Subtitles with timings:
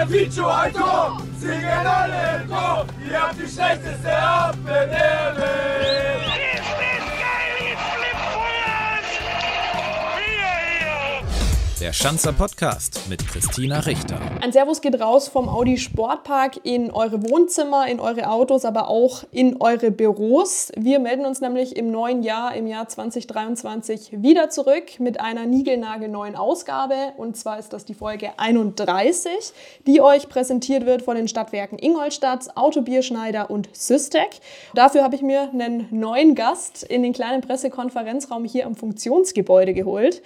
[0.00, 0.72] Für Vicio ein
[1.38, 2.86] singen alle im Chor.
[3.06, 5.99] Ihr habt die schlechteste Abwehr Der
[11.80, 14.20] Schanzer Podcast mit Christina Richter.
[14.42, 19.24] Ein Servus geht raus vom Audi Sportpark in eure Wohnzimmer, in eure Autos, aber auch
[19.32, 20.70] in eure Büros.
[20.76, 26.36] Wir melden uns nämlich im neuen Jahr, im Jahr 2023, wieder zurück mit einer niegelnagelneuen
[26.36, 27.14] Ausgabe.
[27.16, 29.32] Und zwar ist das die Folge 31,
[29.86, 34.40] die euch präsentiert wird von den Stadtwerken Ingolstadt, Autobierschneider und Systec.
[34.74, 40.20] Dafür habe ich mir einen neuen Gast in den kleinen Pressekonferenzraum hier am Funktionsgebäude geholt,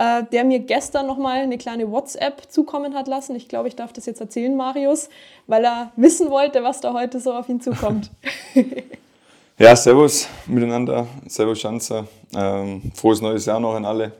[0.00, 3.36] äh, der mir gestern nochmal eine kleine WhatsApp zukommen hat lassen.
[3.36, 5.10] Ich glaube, ich darf das jetzt erzählen, Marius,
[5.46, 8.10] weil er wissen wollte, was da heute so auf ihn zukommt.
[9.58, 12.06] ja, servus miteinander, servus Schanzer.
[12.34, 14.12] Ähm, frohes neues Jahr noch an alle.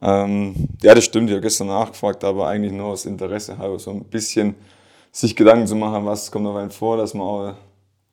[0.00, 3.90] Ähm, ja, das stimmt, ich habe gestern nachgefragt, aber eigentlich nur aus Interesse halber, so
[3.90, 4.54] ein bisschen
[5.10, 7.54] sich Gedanken zu machen, was kommt auf einen vor, dass man auch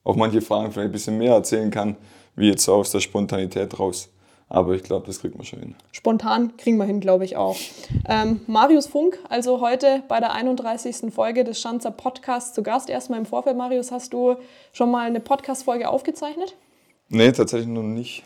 [0.02, 1.94] auf manche Fragen vielleicht ein bisschen mehr erzählen kann,
[2.34, 4.08] wie jetzt so aus der Spontanität raus.
[4.48, 5.74] Aber ich glaube, das kriegt man schon hin.
[5.90, 7.56] Spontan kriegen wir hin, glaube ich auch.
[8.08, 11.12] Ähm, Marius Funk, also heute bei der 31.
[11.12, 12.88] Folge des Schanzer Podcasts zu Gast.
[12.88, 14.36] Erstmal im Vorfeld, Marius, hast du
[14.72, 16.54] schon mal eine Podcast-Folge aufgezeichnet?
[17.08, 18.22] Nee, tatsächlich noch nicht.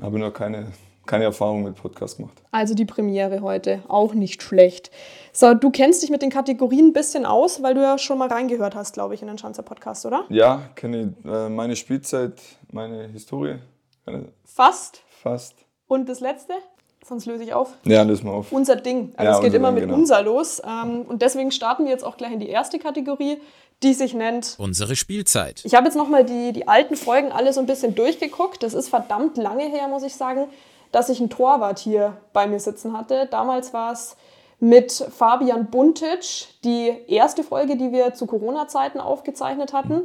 [0.00, 0.72] Habe noch keine,
[1.04, 2.40] keine Erfahrung mit Podcast gemacht.
[2.50, 4.90] Also die Premiere heute, auch nicht schlecht.
[5.34, 8.28] So, du kennst dich mit den Kategorien ein bisschen aus, weil du ja schon mal
[8.28, 10.24] reingehört hast, glaube ich, in den Schanzer Podcast, oder?
[10.30, 11.30] Ja, kenne ich.
[11.30, 13.56] Äh, meine Spielzeit, meine Historie.
[14.44, 15.54] Fast fast.
[15.86, 16.54] Und das letzte?
[17.04, 17.74] Sonst löse ich auf.
[17.84, 18.52] Ja, löse mal auf.
[18.52, 19.12] Unser Ding.
[19.16, 19.96] Also ja, es geht immer Ding, mit genau.
[19.96, 20.62] unser los.
[20.64, 23.40] Ähm, und deswegen starten wir jetzt auch gleich in die erste Kategorie,
[23.82, 25.62] die sich nennt Unsere Spielzeit.
[25.64, 28.62] Ich habe jetzt nochmal die, die alten Folgen alle so ein bisschen durchgeguckt.
[28.62, 30.46] Das ist verdammt lange her, muss ich sagen,
[30.92, 33.26] dass ich einen Torwart hier bei mir sitzen hatte.
[33.30, 34.16] Damals war es
[34.60, 40.02] mit Fabian Buntic die erste Folge, die wir zu Corona-Zeiten aufgezeichnet hatten.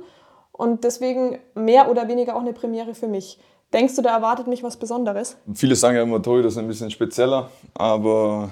[0.51, 3.37] Und deswegen mehr oder weniger auch eine Premiere für mich.
[3.73, 5.37] Denkst du, da erwartet mich was Besonderes?
[5.53, 8.51] Viele sagen ja immer, Torhüter sind ein bisschen spezieller, aber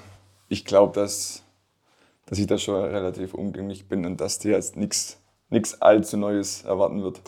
[0.49, 1.41] ich glaube, dass,
[2.25, 7.01] dass ich da schon relativ umgänglich bin und dass dir jetzt nichts allzu Neues erwarten
[7.01, 7.21] wird.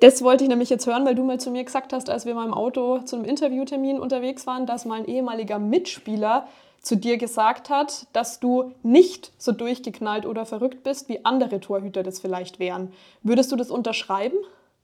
[0.00, 2.34] Das wollte ich nämlich jetzt hören, weil du mal zu mir gesagt hast, als wir
[2.34, 6.46] mal im Auto zu einem Interviewtermin unterwegs waren, dass mal ein ehemaliger Mitspieler
[6.80, 12.04] zu dir gesagt hat, dass du nicht so durchgeknallt oder verrückt bist, wie andere Torhüter
[12.04, 12.92] das vielleicht wären.
[13.22, 14.36] Würdest du das unterschreiben?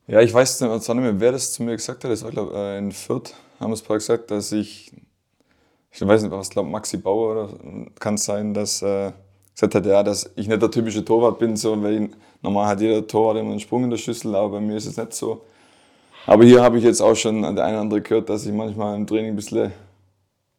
[0.06, 2.10] Ja, ich weiß nicht mehr, wer das zu mir gesagt hat.
[2.10, 4.92] Das war, glaube ich, äh, in Fürth, haben es paar gesagt, dass ich,
[5.90, 7.48] ich weiß nicht, was, glaube Maxi Bauer oder
[7.98, 9.12] kann es sein, dass äh,
[9.54, 12.10] gesagt hat, ja, dass ich nicht der typische Torwart bin, so, weil ich,
[12.42, 14.98] normal hat jeder Torwart immer einen Sprung in der Schüssel, aber bei mir ist es
[14.98, 15.40] nicht so.
[16.26, 18.52] Aber hier habe ich jetzt auch schon an der einen oder andere gehört, dass ich
[18.52, 19.72] manchmal im Training ein bisschen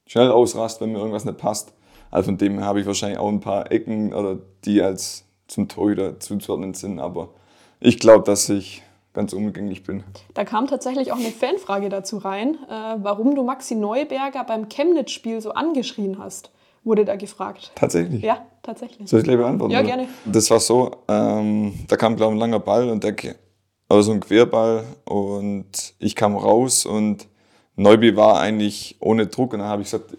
[0.07, 1.71] schnell ausrast, wenn mir irgendwas nicht passt.
[2.09, 6.19] Also von dem habe ich wahrscheinlich auch ein paar Ecken, oder die als zum Torhüter
[6.19, 7.29] zuzuordnen sind, aber
[7.79, 8.81] ich glaube, dass ich
[9.15, 10.03] ganz umgänglich bin.
[10.33, 15.41] Da kam tatsächlich auch eine Fanfrage dazu rein, äh, warum du Maxi Neuberger beim Chemnitz-Spiel
[15.41, 16.51] so angeschrien hast,
[16.83, 17.71] wurde da gefragt.
[17.73, 18.21] Tatsächlich?
[18.21, 19.09] Ja, tatsächlich.
[19.09, 19.73] Soll ich gleich beantworten?
[19.73, 19.87] Ja, oder?
[19.87, 20.07] gerne.
[20.25, 23.15] Das war so, ähm, da kam, glaube ich, ein langer Ball und der,
[23.89, 27.27] also ein Querball und ich kam raus und
[27.75, 30.17] Neuby war eigentlich ohne Druck und dann habe ich gesagt,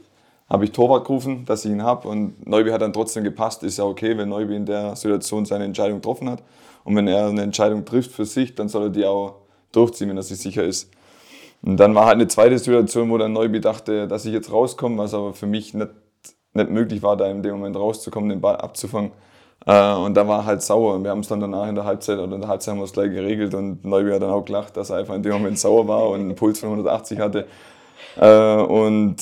[0.48, 3.62] habe ich Torwart gerufen, dass ich ihn habe und Neuby hat dann trotzdem gepasst.
[3.62, 6.42] Ist ja okay, wenn Neuby in der Situation seine Entscheidung getroffen hat.
[6.86, 9.34] Und wenn er eine Entscheidung trifft für sich, dann soll er die auch
[9.72, 10.88] durchziehen, wenn er sich sicher ist.
[11.62, 14.96] Und dann war halt eine zweite Situation, wo dann Neuby dachte, dass ich jetzt rauskomme,
[14.98, 15.90] was aber für mich nicht,
[16.52, 19.10] nicht möglich war, da in dem Moment rauszukommen, den Ball abzufangen.
[19.66, 20.94] Äh, und da war halt sauer.
[20.94, 22.84] Und wir haben es dann danach in der Halbzeit oder in der Halbzeit haben wir
[22.84, 23.52] es gleich geregelt.
[23.54, 26.20] Und Neuby hat dann auch gelacht, dass er einfach in dem Moment sauer war und
[26.20, 27.46] einen Puls von 180 hatte.
[28.16, 29.16] Äh, und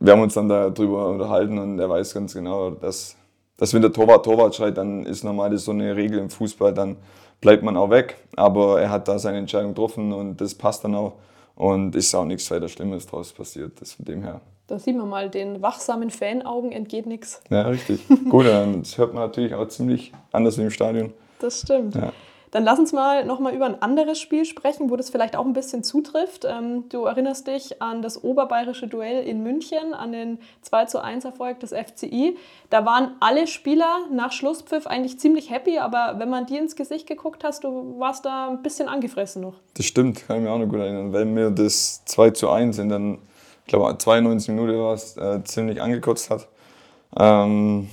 [0.00, 3.16] wir haben uns dann darüber unterhalten und er weiß ganz genau, dass
[3.62, 6.96] dass wenn der Torwart Torwart schreit, dann ist normal so eine Regel im Fußball, dann
[7.40, 8.16] bleibt man auch weg.
[8.34, 11.12] Aber er hat da seine Entscheidung getroffen und das passt dann auch.
[11.54, 14.40] Und ist auch nichts weiter Schlimmes draus passiert, das von dem her.
[14.66, 17.40] Da sieht man mal, den wachsamen Fanaugen entgeht nichts.
[17.50, 18.00] Ja, richtig.
[18.28, 21.12] Gut, das hört man natürlich auch ziemlich anders im Stadion.
[21.38, 21.94] Das stimmt.
[21.94, 22.12] Ja.
[22.52, 25.54] Dann lass uns mal nochmal über ein anderes Spiel sprechen, wo das vielleicht auch ein
[25.54, 26.44] bisschen zutrifft.
[26.44, 31.24] Ähm, du erinnerst dich an das oberbayerische Duell in München, an den 2 zu 1
[31.24, 32.36] Erfolg des FCI.
[32.68, 37.06] Da waren alle Spieler nach Schlusspfiff eigentlich ziemlich happy, aber wenn man dir ins Gesicht
[37.06, 39.54] geguckt hast, du warst da ein bisschen angefressen noch.
[39.72, 42.78] Das stimmt, kann ich mir auch noch gut erinnern, weil mir das 2 zu 1
[42.78, 43.18] in dann,
[43.62, 46.48] ich glaube, 92 Minuten war es, äh, ziemlich angekotzt hat.
[47.16, 47.88] Ähm,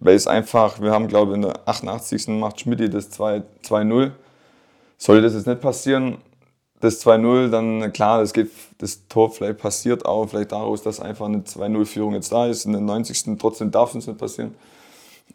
[0.00, 2.28] weil es einfach, wir haben glaube ich in der 88.
[2.28, 4.10] macht Schmidt das 2-0.
[4.98, 6.18] Sollte das jetzt nicht passieren,
[6.80, 11.26] das 2-0, dann klar, das, geht, das Tor vielleicht passiert auch, vielleicht daraus, dass einfach
[11.26, 12.64] eine 2-0-Führung jetzt da ist.
[12.64, 13.38] In der 90.
[13.38, 14.54] trotzdem darf es nicht passieren.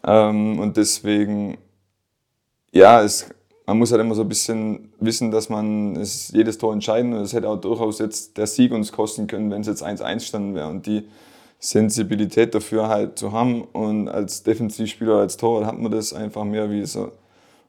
[0.04, 1.58] Ähm, und deswegen,
[2.72, 3.30] ja, es,
[3.68, 7.22] man muss halt immer so ein bisschen wissen, dass man es jedes Tor entscheiden und
[7.22, 10.56] es hätte auch durchaus jetzt der Sieg uns kosten können, wenn es jetzt 1-1 standen
[10.56, 10.68] wäre.
[10.68, 11.08] Und die
[11.60, 16.70] Sensibilität dafür halt zu haben und als Defensivspieler, als Torwart hat man das einfach mehr
[16.70, 17.12] wie so.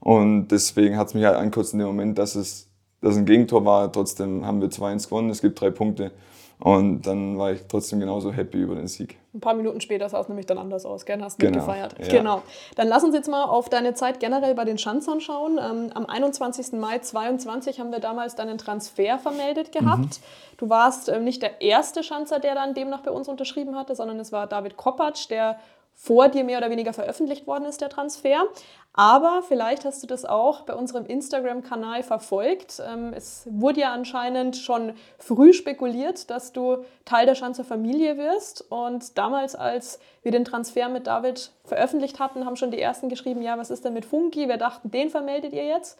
[0.01, 2.67] Und deswegen hat es mich halt angekotzt in dem Moment, dass es
[3.01, 3.91] dass ein Gegentor war.
[3.93, 6.13] Trotzdem haben wir 2-1 gewonnen, es gibt drei Punkte.
[6.59, 9.19] Und dann war ich trotzdem genauso happy über den Sieg.
[9.37, 11.21] Ein paar Minuten später sah es nämlich dann anders aus, gell?
[11.23, 11.95] Hast du Genau, mitgefeiert.
[12.01, 12.09] ja.
[12.09, 12.43] Genau.
[12.75, 15.59] Dann lass uns jetzt mal auf deine Zeit generell bei den Schanzern schauen.
[15.59, 16.73] Ähm, am 21.
[16.73, 19.99] Mai 22 haben wir damals deinen Transfer vermeldet gehabt.
[20.01, 20.57] Mhm.
[20.57, 24.19] Du warst ähm, nicht der erste Schanzer, der dann demnach bei uns unterschrieben hatte, sondern
[24.19, 25.59] es war David Koppatsch, der
[25.97, 28.45] vor dir mehr oder weniger veröffentlicht worden ist, der Transfer.
[28.93, 32.81] Aber vielleicht hast du das auch bei unserem Instagram-Kanal verfolgt.
[32.87, 38.65] Ähm, Es wurde ja anscheinend schon früh spekuliert, dass du Teil der Schanzer Familie wirst.
[38.71, 43.43] Und damals, als wir den Transfer mit David veröffentlicht hatten, haben schon die ersten geschrieben,
[43.43, 44.49] ja, was ist denn mit Funky?
[44.49, 45.99] Wir dachten, den vermeldet ihr jetzt.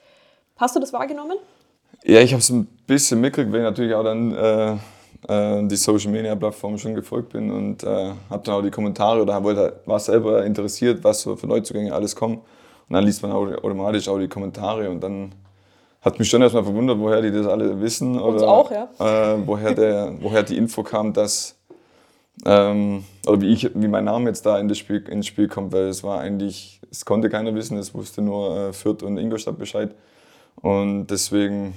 [0.57, 1.37] Hast du das wahrgenommen?
[2.05, 4.77] Ja, ich habe es ein bisschen mitgekriegt, weil ich natürlich auch dann äh,
[5.29, 9.23] äh, die Social Media Plattform schon gefolgt bin und äh, habe dann auch die Kommentare
[9.23, 12.37] oder wollte, war selber interessiert, was so für Neuzugänge alles kommen.
[12.89, 15.33] Und dann liest man auch automatisch auch die Kommentare und dann
[16.07, 18.19] hat mich schon erstmal verwundert, woher die das alle wissen.
[18.21, 18.89] Uns oder, auch, ja.
[19.01, 21.57] Äh, woher, der, woher die Info kam, dass,
[22.45, 25.73] ähm, oder wie, ich, wie mein Name jetzt da in das Spiel, ins Spiel kommt,
[25.73, 29.59] weil es war eigentlich, es konnte keiner wissen, es wusste nur äh, Fürth und Ingolstadt
[29.59, 29.97] Bescheid.
[30.63, 31.75] Und deswegen,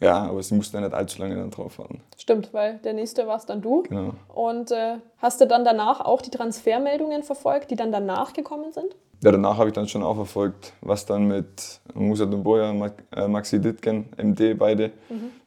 [0.00, 2.00] ja, aber sie mussten ja nicht allzu lange dann drauf warten.
[2.16, 3.82] Stimmt, weil der nächste warst dann du.
[3.82, 4.14] Genau.
[4.32, 8.94] Und äh, hast du dann danach auch die Transfermeldungen verfolgt, die dann danach gekommen sind?
[9.22, 12.72] Ja, danach habe ich dann schon auch verfolgt, was dann mit Musa Dumboya,
[13.16, 14.92] äh, Maxi Ditgen, MD beide,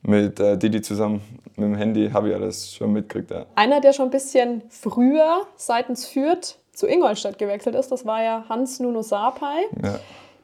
[0.01, 1.21] mit äh, Didi zusammen
[1.56, 3.31] mit dem Handy, habe ich alles schon mitgekriegt.
[3.31, 3.45] Ja.
[3.56, 8.45] Einer, der schon ein bisschen früher seitens Fürth zu Ingolstadt gewechselt ist, das war ja
[8.50, 9.62] Hans Nuno Sapai.
[9.81, 10.00] Ja.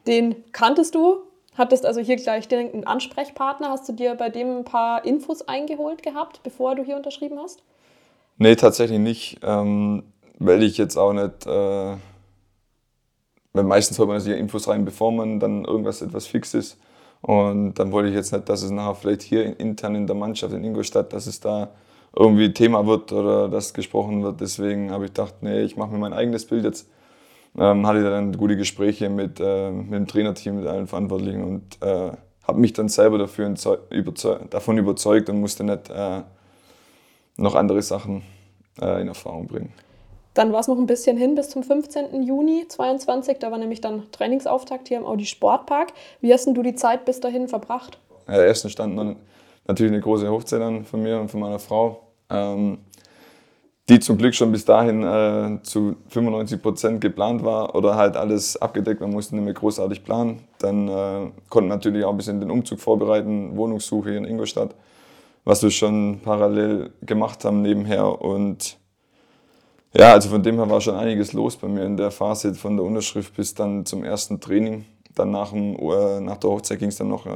[0.06, 1.18] Den kanntest du,
[1.58, 3.70] hattest also hier gleich direkt einen Ansprechpartner.
[3.70, 7.64] Hast du dir bei dem ein paar Infos eingeholt gehabt, bevor du hier unterschrieben hast?
[8.38, 10.04] Nee, tatsächlich nicht, ähm,
[10.38, 11.96] weil ich jetzt auch nicht, äh,
[13.54, 16.78] weil meistens holt man sich Infos rein, bevor man dann irgendwas etwas fix ist.
[17.22, 20.16] Und dann wollte ich jetzt nicht, dass es nachher vielleicht hier in- intern in der
[20.16, 21.72] Mannschaft in Ingolstadt, dass es da
[22.16, 24.40] irgendwie Thema wird oder dass gesprochen wird.
[24.40, 26.88] Deswegen habe ich gedacht, nee, ich mache mir mein eigenes Bild jetzt.
[27.58, 32.12] Ähm, hatte dann gute Gespräche mit, äh, mit dem Trainerteam, mit allen Verantwortlichen und äh,
[32.48, 36.22] habe mich dann selber dafür entzeu- überzeu davon überzeugt und musste nicht äh,
[37.38, 38.24] noch andere Sachen
[38.82, 39.74] äh, in Erfahrung bringen.
[40.34, 42.22] Dann war es noch ein bisschen hin bis zum 15.
[42.22, 43.40] Juni 22.
[43.40, 45.94] Da war nämlich dann Trainingsauftakt hier im Audi Sportpark.
[46.22, 47.98] Wie hast denn du die Zeit bis dahin verbracht?
[48.28, 49.16] Ja, erstens stand noch
[49.68, 52.80] natürlich eine große Hochzeit an von mir und von meiner Frau, ähm,
[53.90, 58.58] die zum Glück schon bis dahin äh, zu 95 Prozent geplant war oder halt alles
[58.58, 59.00] abgedeckt.
[59.00, 60.42] Man musste nicht mehr großartig planen.
[60.60, 64.76] Dann äh, konnten natürlich auch ein bisschen den Umzug vorbereiten, Wohnungssuche hier in Ingolstadt,
[65.46, 68.22] was wir schon parallel gemacht haben nebenher.
[68.22, 68.78] Und
[69.94, 72.76] ja, also von dem her war schon einiges los bei mir in der Phase von
[72.76, 74.84] der Unterschrift bis dann zum ersten Training.
[75.16, 77.30] Dann nach, dem, äh, nach der Hochzeit ging es dann noch äh,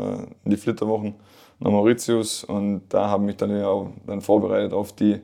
[0.44, 1.15] in die Flitterwochen
[1.59, 5.21] nach Mauritius und da habe ich mich dann ja auch dann vorbereitet auf, die,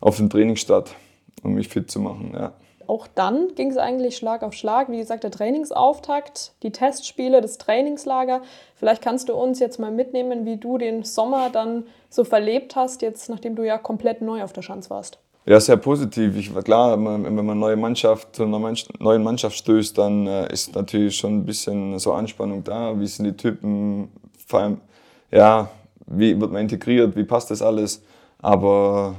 [0.00, 0.94] auf den Trainingsstart,
[1.42, 2.32] um mich fit zu machen.
[2.34, 2.52] Ja.
[2.88, 4.90] Auch dann ging es eigentlich Schlag auf Schlag.
[4.90, 8.40] Wie gesagt, der Trainingsauftakt, die Testspiele, das Trainingslager.
[8.76, 13.02] Vielleicht kannst du uns jetzt mal mitnehmen, wie du den Sommer dann so verlebt hast,
[13.02, 15.18] jetzt nachdem du ja komplett neu auf der Schanz warst.
[15.44, 16.36] Ja, sehr positiv.
[16.36, 18.58] Ich war klar, wenn man eine neue Mannschaft zu einer
[18.98, 22.98] neuen Mannschaft stößt, dann äh, ist natürlich schon ein bisschen so Anspannung da.
[22.98, 24.10] Wie sind die Typen?
[24.46, 24.80] Vor allem,
[25.30, 25.70] ja,
[26.06, 27.16] wie wird man integriert?
[27.16, 28.02] Wie passt das alles?
[28.40, 29.14] Aber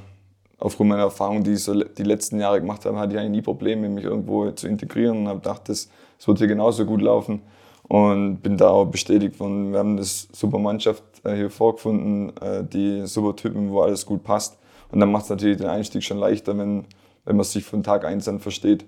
[0.60, 3.42] aufgrund meiner Erfahrung, die ich so die letzten Jahre gemacht habe, hatte ich eigentlich nie
[3.42, 7.42] Probleme, mich irgendwo zu integrieren und habe gedacht, das, das wird hier genauso gut laufen.
[7.88, 9.72] Und bin da auch bestätigt worden.
[9.72, 14.24] Wir haben eine super Mannschaft äh, hier vorgefunden, äh, die super Typen, wo alles gut
[14.24, 14.60] passt.
[14.92, 16.86] Und dann macht es natürlich den Einstieg schon leichter, wenn,
[17.26, 18.86] wenn man sich von Tag eins an versteht.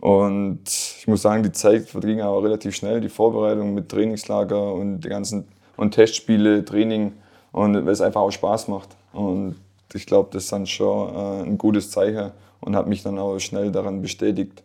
[0.00, 5.02] Und ich muss sagen, die Zeit verging aber relativ schnell, die Vorbereitung mit Trainingslager und
[5.02, 7.12] die ganzen und Testspiele, Training
[7.52, 8.96] und weil es einfach auch Spaß macht.
[9.12, 9.56] Und
[9.94, 13.38] ich glaube, das ist dann schon äh, ein gutes Zeichen und hat mich dann auch
[13.38, 14.62] schnell daran bestätigt,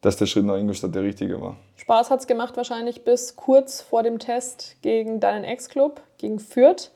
[0.00, 1.56] dass der Schritt nach Ingolstadt der richtige war.
[1.76, 6.90] Spaß hat es gemacht wahrscheinlich bis kurz vor dem Test gegen deinen Ex-Club, gegen Fürth.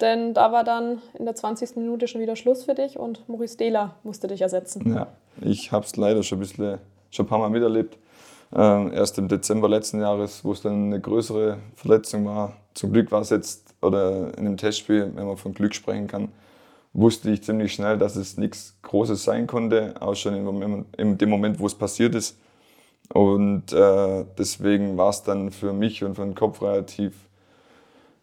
[0.00, 1.76] Denn da war dann in der 20.
[1.76, 4.94] Minute schon wieder Schluss für dich und Maurice Dehler musste dich ersetzen.
[4.94, 5.08] Ja,
[5.42, 6.78] ich habe es leider schon ein, bisschen,
[7.10, 7.98] schon ein paar Mal miterlebt.
[8.52, 12.56] Ähm, erst im Dezember letzten Jahres, wo es dann eine größere Verletzung war.
[12.74, 16.30] Zum Glück war es jetzt, oder in einem Testspiel, wenn man von Glück sprechen kann,
[16.92, 21.30] wusste ich ziemlich schnell, dass es nichts Großes sein konnte, auch schon in, in dem
[21.30, 22.36] Moment, wo es passiert ist.
[23.12, 27.14] Und äh, deswegen war es dann für mich und für den Kopf relativ,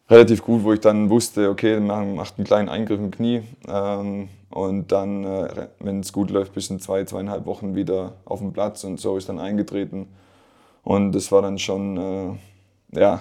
[0.08, 3.42] relativ gut, wo ich dann wusste, okay, man macht einen kleinen Eingriff im Knie.
[3.66, 8.40] Ähm, und dann, äh, wenn es gut läuft, bis in zwei, zweieinhalb Wochen wieder auf
[8.40, 8.84] dem Platz.
[8.84, 10.08] Und so ist dann eingetreten.
[10.84, 12.38] Und das war dann schon,
[12.92, 13.20] äh, ja,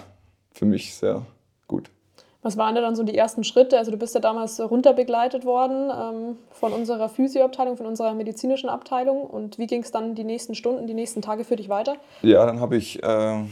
[0.53, 1.25] für mich sehr
[1.67, 1.89] gut.
[2.47, 3.77] Was waren da dann so die ersten Schritte?
[3.77, 9.25] Also du bist ja damals runterbegleitet worden ähm, von unserer Physioabteilung, von unserer medizinischen Abteilung.
[9.25, 11.97] Und wie ging es dann die nächsten Stunden, die nächsten Tage für dich weiter?
[12.21, 13.43] Ja, dann habe ich äh,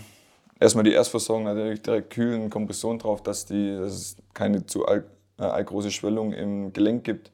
[0.62, 5.04] erstmal die Erstversorgung natürlich direkt kühlen, Kompression drauf, dass, die, dass es keine zu all,
[5.40, 7.32] äh, große Schwellung im Gelenk gibt.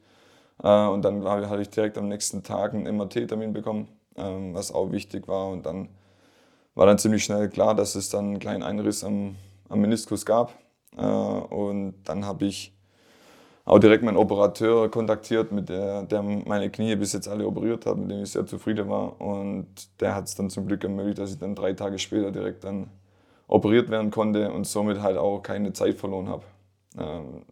[0.64, 4.90] Äh, und dann hatte ich direkt am nächsten Tag einen MRT-Termin bekommen, ähm, was auch
[4.90, 5.46] wichtig war.
[5.46, 5.90] Und dann
[6.74, 9.36] war dann ziemlich schnell klar, dass es dann einen kleinen Einriss am,
[9.68, 10.54] am Meniskus gab.
[10.96, 12.74] Äh, und dann habe ich
[13.64, 17.96] auch direkt meinen Operateur kontaktiert, mit der, der meine Knie bis jetzt alle operiert hat,
[17.96, 19.20] mit dem ich sehr zufrieden war.
[19.20, 19.66] Und
[20.00, 22.90] der hat es dann zum Glück ermöglicht, dass ich dann drei Tage später direkt dann
[23.46, 26.44] operiert werden konnte und somit halt auch keine Zeit verloren habe.
[26.98, 27.44] Ähm,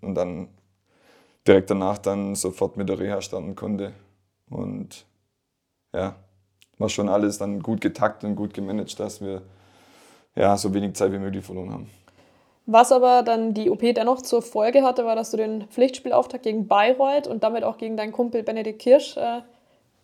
[0.00, 0.48] und dann
[1.46, 3.92] direkt danach dann sofort mit der Reha starten konnte.
[4.50, 5.06] Und
[5.94, 6.16] ja,
[6.78, 9.42] war schon alles dann gut getaktet und gut gemanagt, dass wir
[10.34, 12.01] ja, so wenig Zeit wie möglich verloren haben.
[12.66, 16.68] Was aber dann die OP dennoch zur Folge hatte, war, dass du den Pflichtspielauftakt gegen
[16.68, 19.40] Bayreuth und damit auch gegen deinen Kumpel Benedikt Kirsch äh,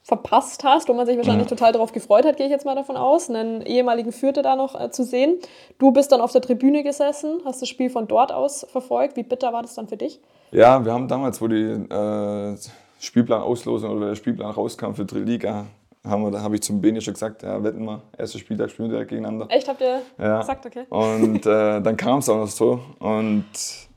[0.03, 1.51] verpasst hast, wo man sich wahrscheinlich mhm.
[1.51, 4.79] total darauf gefreut hat, gehe ich jetzt mal davon aus, einen ehemaligen Fürther da noch
[4.79, 5.37] äh, zu sehen.
[5.79, 9.17] Du bist dann auf der Tribüne gesessen, hast das Spiel von dort aus verfolgt.
[9.17, 10.19] Wie bitter war das dann für dich?
[10.51, 12.57] Ja, wir haben damals, wo die äh,
[13.01, 15.65] Spielplanauslosung oder der Spielplan rauskam für Dritte
[16.09, 19.47] Habe ich zum Bene schon gesagt, ja, wetten wir, erster Spieltag spielen wir direkt gegeneinander.
[19.51, 20.41] Echt, habt ihr ja.
[20.41, 20.85] gesagt, okay.
[20.89, 22.81] Und äh, dann kam es auch noch so.
[22.99, 23.45] Und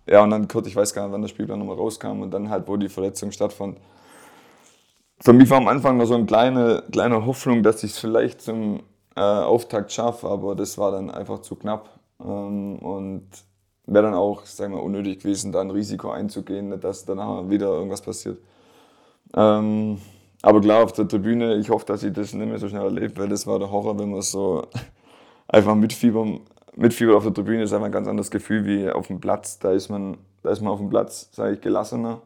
[0.07, 2.49] ja, und dann kurz, ich weiß gar nicht, wann der Spielplan nochmal rauskam und dann
[2.49, 3.77] halt, wo die Verletzung stattfand.
[5.21, 8.41] Für mich war am Anfang noch so eine kleine, kleine Hoffnung, dass ich es vielleicht
[8.41, 8.81] zum
[9.15, 11.89] äh, Auftakt schaffe, aber das war dann einfach zu knapp.
[12.19, 13.27] Ähm, und
[13.85, 18.01] wäre dann auch, sagen wir, unnötig gewesen, da ein Risiko einzugehen, dass danach wieder irgendwas
[18.01, 18.39] passiert.
[19.35, 19.99] Ähm,
[20.41, 23.17] aber klar, auf der Tribüne, ich hoffe, dass ich das nicht mehr so schnell erlebe,
[23.17, 24.67] weil das war der Horror, wenn man so
[25.47, 26.41] einfach mitfiebern.
[26.75, 29.59] Mitfieber auf der Tribüne ist einfach ein ganz anderes Gefühl wie auf dem Platz.
[29.59, 32.21] Da ist man, da ist man auf dem Platz, sage ich, gelassener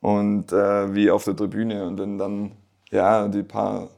[0.00, 1.84] und äh, wie auf der Tribüne.
[1.86, 2.52] Und wenn dann
[2.90, 3.88] ja, die paar,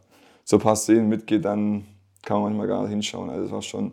[0.45, 1.87] so ein paar Szenen mitgeht, dann
[2.23, 3.30] kann man manchmal gar nicht hinschauen.
[3.30, 3.92] Also das war schon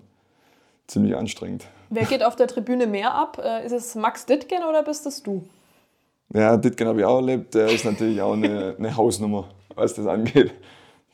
[0.87, 1.65] ziemlich anstrengend.
[1.89, 3.41] Wer geht auf der Tribüne mehr ab?
[3.43, 5.47] Äh, ist es Max Dittgen oder bist es du?
[6.33, 7.53] Ja, Ditgen habe ich auch erlebt.
[7.53, 10.53] Der ist natürlich auch eine, eine Hausnummer, was das angeht.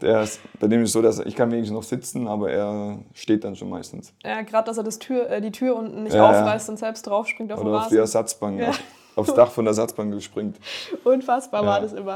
[0.01, 2.99] Der ist, bei dem ist es so, dass ich kann wenigstens noch sitzen, aber er
[3.13, 4.13] steht dann schon meistens.
[4.23, 7.03] Ja, gerade, dass er das Tür, äh, die Tür unten nicht ja, aufreißt und selbst
[7.03, 7.85] draufspringt auf Oder den Rasen.
[7.85, 8.71] auf die Ersatzbank, ja.
[9.15, 10.57] aufs Dach von der Ersatzbank springt.
[11.03, 11.69] Unfassbar ja.
[11.69, 12.15] war das immer.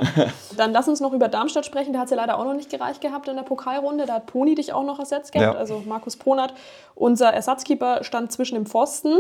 [0.58, 1.94] Dann lass uns noch über Darmstadt sprechen.
[1.94, 4.08] Da hat es ja leider auch noch nicht gereicht gehabt in der Pokalrunde.
[4.08, 5.56] Da hat Poni dich auch noch ersetzt gehabt.
[5.56, 6.56] Also Markus Ponert,
[6.96, 9.14] unser Ersatzkeeper, stand zwischen dem Pfosten.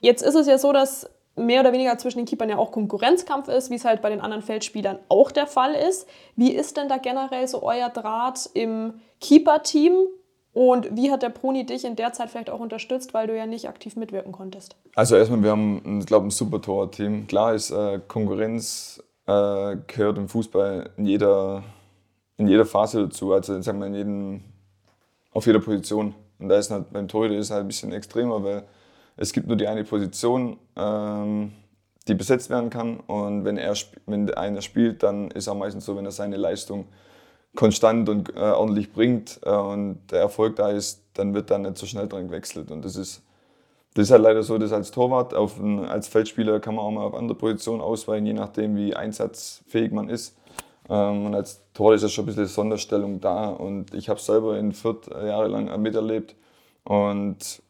[0.00, 3.48] Jetzt ist es ja so, dass mehr oder weniger zwischen den Keepern ja auch Konkurrenzkampf
[3.48, 6.06] ist, wie es halt bei den anderen Feldspielern auch der Fall ist.
[6.36, 9.94] Wie ist denn da generell so euer Draht im Keeper-Team?
[10.54, 13.46] Und wie hat der Pony dich in der Zeit vielleicht auch unterstützt, weil du ja
[13.46, 14.76] nicht aktiv mitwirken konntest?
[14.94, 17.26] Also erstmal, wir haben, ich glaube, ein super Torteam.
[17.26, 21.62] Klar ist äh, Konkurrenz äh, gehört im Fußball in jeder,
[22.36, 24.44] in jeder Phase dazu, also sagen wir in jedem,
[25.32, 26.14] auf jeder Position.
[26.38, 28.64] Und da ist halt, beim Torhüter ist halt ein bisschen extremer, weil
[29.16, 31.52] es gibt nur die eine Position, ähm,
[32.08, 33.00] die besetzt werden kann.
[33.00, 33.74] Und wenn, er,
[34.06, 36.86] wenn einer spielt, dann ist er meistens so, wenn er seine Leistung
[37.54, 41.76] konstant und äh, ordentlich bringt äh, und der Erfolg da ist, dann wird da nicht
[41.76, 42.70] so schnell dran gewechselt.
[42.70, 43.22] Und das ist,
[43.94, 46.90] das ist halt leider so, dass als Torwart, auf ein, als Feldspieler kann man auch
[46.90, 50.36] mal auf andere Positionen ausweichen, je nachdem, wie einsatzfähig man ist.
[50.88, 53.50] Ähm, und als Torwart ist ja schon ein bisschen Sonderstellung da.
[53.50, 56.34] Und ich habe es selber in Fürth jahrelang miterlebt.
[56.84, 57.62] Und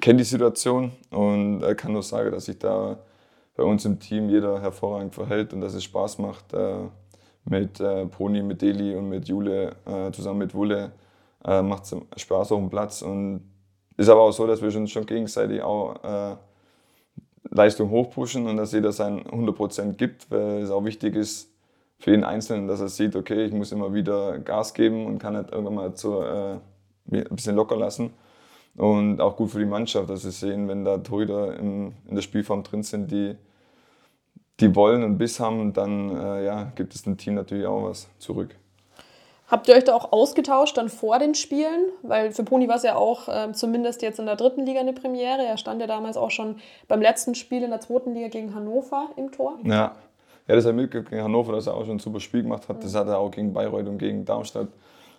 [0.00, 2.98] kenne die Situation und kann nur sagen, dass sich da
[3.56, 6.76] bei uns im Team jeder hervorragend verhält und dass es Spaß macht, äh,
[7.44, 10.92] mit äh, Pony, mit Deli und mit Jule, äh, zusammen mit Wulle,
[11.44, 13.02] macht es Spaß auf dem Platz.
[13.02, 13.50] Und
[13.96, 16.38] ist aber auch so, dass wir uns schon gegenseitig auch
[17.50, 21.50] Leistung hochpushen und dass jeder sein 100% gibt, weil es auch wichtig ist
[21.98, 25.34] für jeden Einzelnen, dass er sieht, okay, ich muss immer wieder Gas geben und kann
[25.34, 26.58] nicht irgendwann mal so, äh,
[27.10, 28.12] ein bisschen locker lassen.
[28.76, 32.22] Und auch gut für die Mannschaft, dass sie sehen, wenn da Torhüter in, in der
[32.22, 33.36] Spielform drin sind, die,
[34.60, 38.08] die wollen und Biss haben, dann äh, ja, gibt es dem Team natürlich auch was
[38.18, 38.56] zurück.
[39.52, 41.90] Habt ihr euch da auch ausgetauscht dann vor den Spielen?
[42.00, 44.94] Weil für Poni war es ja auch äh, zumindest jetzt in der dritten Liga eine
[44.94, 45.44] Premiere.
[45.44, 46.56] Er stand ja damals auch schon
[46.88, 49.58] beim letzten Spiel in der zweiten Liga gegen Hannover im Tor.
[49.64, 49.94] Ja,
[50.48, 52.82] ja das hat mitgekriegt gegen Hannover, dass er auch schon ein super Spiel gemacht hat.
[52.82, 54.68] Das hat er auch gegen Bayreuth und gegen Darmstadt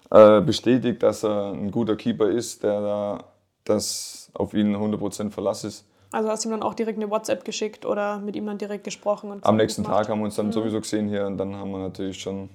[0.09, 3.23] äh, bestätigt, dass er ein guter Keeper ist, der da,
[3.65, 5.85] dass auf ihn 100% Verlass ist.
[6.11, 8.83] Also hast du ihm dann auch direkt eine WhatsApp geschickt oder mit ihm dann direkt
[8.83, 9.31] gesprochen?
[9.31, 10.51] Und Am nächsten Tag haben wir uns dann mhm.
[10.51, 12.49] sowieso gesehen hier und dann haben wir natürlich schon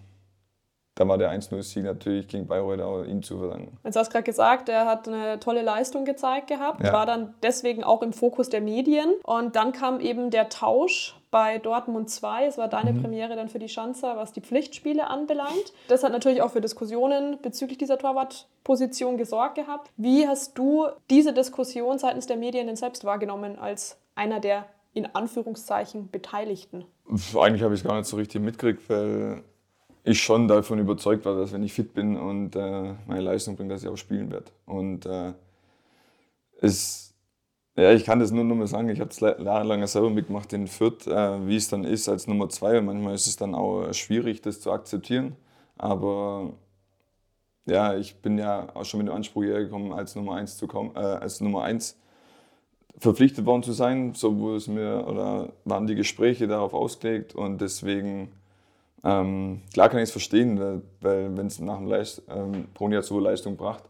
[0.98, 3.78] da war der 1-0-Sieg natürlich gegen Bayreuth auch ihm zu verdanken.
[3.84, 6.92] Jetzt hast du gerade gesagt, er hat eine tolle Leistung gezeigt gehabt, ja.
[6.92, 9.14] war dann deswegen auch im Fokus der Medien.
[9.22, 12.46] Und dann kam eben der Tausch bei Dortmund 2.
[12.46, 13.02] Es war deine mhm.
[13.02, 15.72] Premiere dann für die Schanzer, was die Pflichtspiele anbelangt.
[15.88, 19.90] Das hat natürlich auch für Diskussionen bezüglich dieser Torwartposition gesorgt gehabt.
[19.96, 25.06] Wie hast du diese Diskussion seitens der Medien denn selbst wahrgenommen als einer der in
[25.14, 26.84] Anführungszeichen Beteiligten?
[27.08, 29.42] Eigentlich habe ich es gar nicht so richtig mitgekriegt, weil
[30.04, 33.70] ich schon davon überzeugt war, dass wenn ich fit bin und äh, meine Leistung bringe,
[33.74, 34.46] dass ich auch spielen werde.
[34.66, 35.32] Und äh,
[36.60, 37.07] es,
[37.78, 40.66] ja, ich kann das nur noch mal sagen, ich habe es jahrelang selber mitgemacht in
[40.66, 42.78] Fürth, äh, wie es dann ist als Nummer zwei.
[42.78, 45.36] Und manchmal ist es dann auch schwierig, das zu akzeptieren.
[45.76, 46.52] Aber
[47.66, 50.90] ja, ich bin ja auch schon mit dem Anspruch hergekommen, als Nummer eins zu kommen,
[50.96, 51.96] äh, als Nummer eins
[52.98, 54.14] verpflichtet worden zu sein.
[54.14, 58.32] So wurde es mir oder waren die Gespräche darauf ausgelegt und deswegen
[59.04, 62.96] ähm, klar kann ich es verstehen, weil, weil wenn es nach dem Leist, ähm, Bruni
[62.96, 63.84] hat so Leistung gebracht,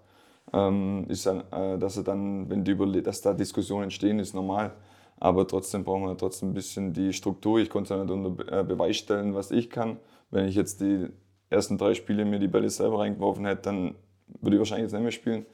[0.52, 4.72] ähm, ist äh, dass er dann, wenn die über, dass da Diskussionen entstehen, ist normal.
[5.20, 7.58] Aber trotzdem brauchen wir trotzdem ein bisschen die Struktur.
[7.58, 9.98] Ich konnte nicht unter äh, Beweis stellen, was ich kann.
[10.30, 11.08] Wenn ich jetzt die
[11.50, 13.94] ersten drei Spiele mir die Bälle selber reingeworfen hätte, dann
[14.40, 15.46] würde ich wahrscheinlich jetzt nicht mehr spielen.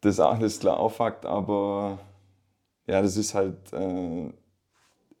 [0.00, 1.98] Das ist alles klar auch Fakt, aber
[2.86, 4.32] ja, das ist halt äh,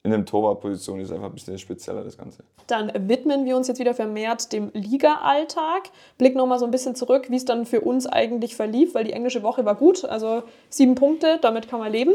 [0.06, 2.44] in der Torwartposition ist einfach ein bisschen spezieller das Ganze.
[2.68, 5.90] Dann widmen wir uns jetzt wieder vermehrt dem Liga-Alltag.
[6.16, 9.12] Blick nochmal so ein bisschen zurück, wie es dann für uns eigentlich verlief, weil die
[9.12, 12.12] englische Woche war gut, also sieben Punkte, damit kann man leben.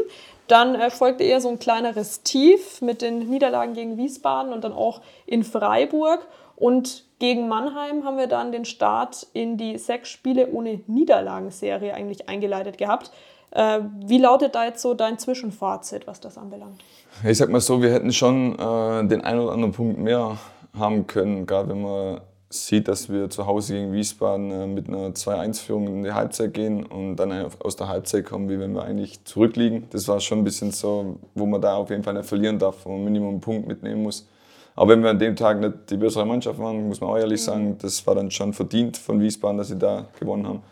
[0.48, 4.72] Dann äh, folgte eher so ein kleineres Tief mit den Niederlagen gegen Wiesbaden und dann
[4.72, 6.26] auch in Freiburg.
[6.56, 12.30] Und gegen Mannheim haben wir dann den Start in die sechs Spiele ohne Niederlagenserie eigentlich
[12.30, 13.10] eingeleitet gehabt.
[13.50, 16.80] Äh, wie lautet da jetzt so dein Zwischenfazit, was das anbelangt?
[17.24, 20.38] Ich sag mal so, wir hätten schon äh, den einen oder anderen Punkt mehr
[20.76, 25.10] haben können, gerade wenn man sieht, dass wir zu Hause gegen Wiesbaden äh, mit einer
[25.10, 29.24] 2-1-Führung in die Halbzeit gehen und dann aus der Halbzeit kommen, wie wenn wir eigentlich
[29.24, 29.86] zurückliegen.
[29.90, 32.84] Das war schon ein bisschen so, wo man da auf jeden Fall nicht verlieren darf,
[32.84, 34.28] wo man Minimum einen Punkt mitnehmen muss.
[34.74, 37.40] Aber wenn wir an dem Tag nicht die bessere Mannschaft waren, muss man auch ehrlich
[37.42, 37.44] mhm.
[37.44, 40.62] sagen, das war dann schon verdient von Wiesbaden, dass sie da gewonnen haben.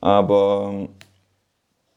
[0.00, 0.88] Aber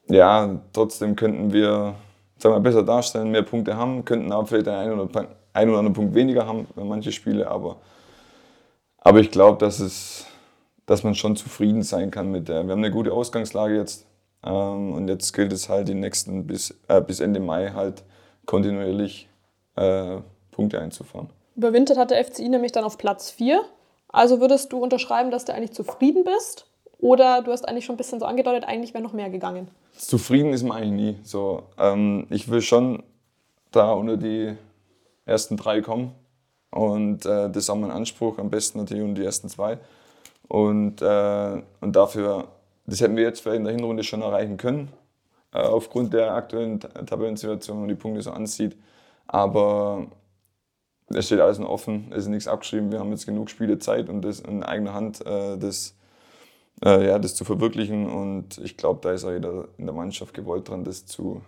[0.09, 1.95] ja, trotzdem könnten wir
[2.37, 5.93] sagen wir, besser darstellen, mehr Punkte haben, könnten auch vielleicht einen oder, einen oder anderen
[5.93, 7.77] Punkt weniger haben manche Spiele, aber,
[8.99, 10.25] aber ich glaube, dass,
[10.85, 12.63] dass man schon zufrieden sein kann mit der.
[12.65, 14.05] Wir haben eine gute Ausgangslage jetzt
[14.43, 18.03] ähm, und jetzt gilt es halt die nächsten bis, äh, bis Ende Mai halt
[18.45, 19.27] kontinuierlich
[19.75, 20.17] äh,
[20.51, 21.29] Punkte einzufahren.
[21.55, 23.61] Überwintert hat der FCI nämlich dann auf Platz 4.
[24.09, 26.67] Also würdest du unterschreiben, dass du eigentlich zufrieden bist?
[26.99, 29.67] Oder du hast eigentlich schon ein bisschen so angedeutet, eigentlich wäre noch mehr gegangen?
[29.95, 31.15] Zufrieden ist man eigentlich nie.
[31.23, 33.03] So, ähm, ich will schon
[33.71, 34.55] da unter die
[35.25, 36.13] ersten drei kommen.
[36.71, 39.77] Und äh, das ist auch mein Anspruch, am besten natürlich unter die ersten zwei.
[40.47, 42.47] Und, äh, und dafür,
[42.85, 44.89] das hätten wir jetzt vielleicht in der Hinrunde schon erreichen können,
[45.53, 48.75] äh, aufgrund der aktuellen Tabellensituation, wenn die Punkte so ansieht.
[49.27, 50.07] Aber
[51.07, 54.09] es steht alles noch offen, es ist nichts abgeschrieben, wir haben jetzt genug Spiele Zeit
[54.09, 55.96] und das in eigener Hand äh, das
[56.83, 58.09] äh, ja, das zu verwirklichen.
[58.09, 61.41] Und ich glaube, da ist auch jeder in der Mannschaft gewollt dran, das zu,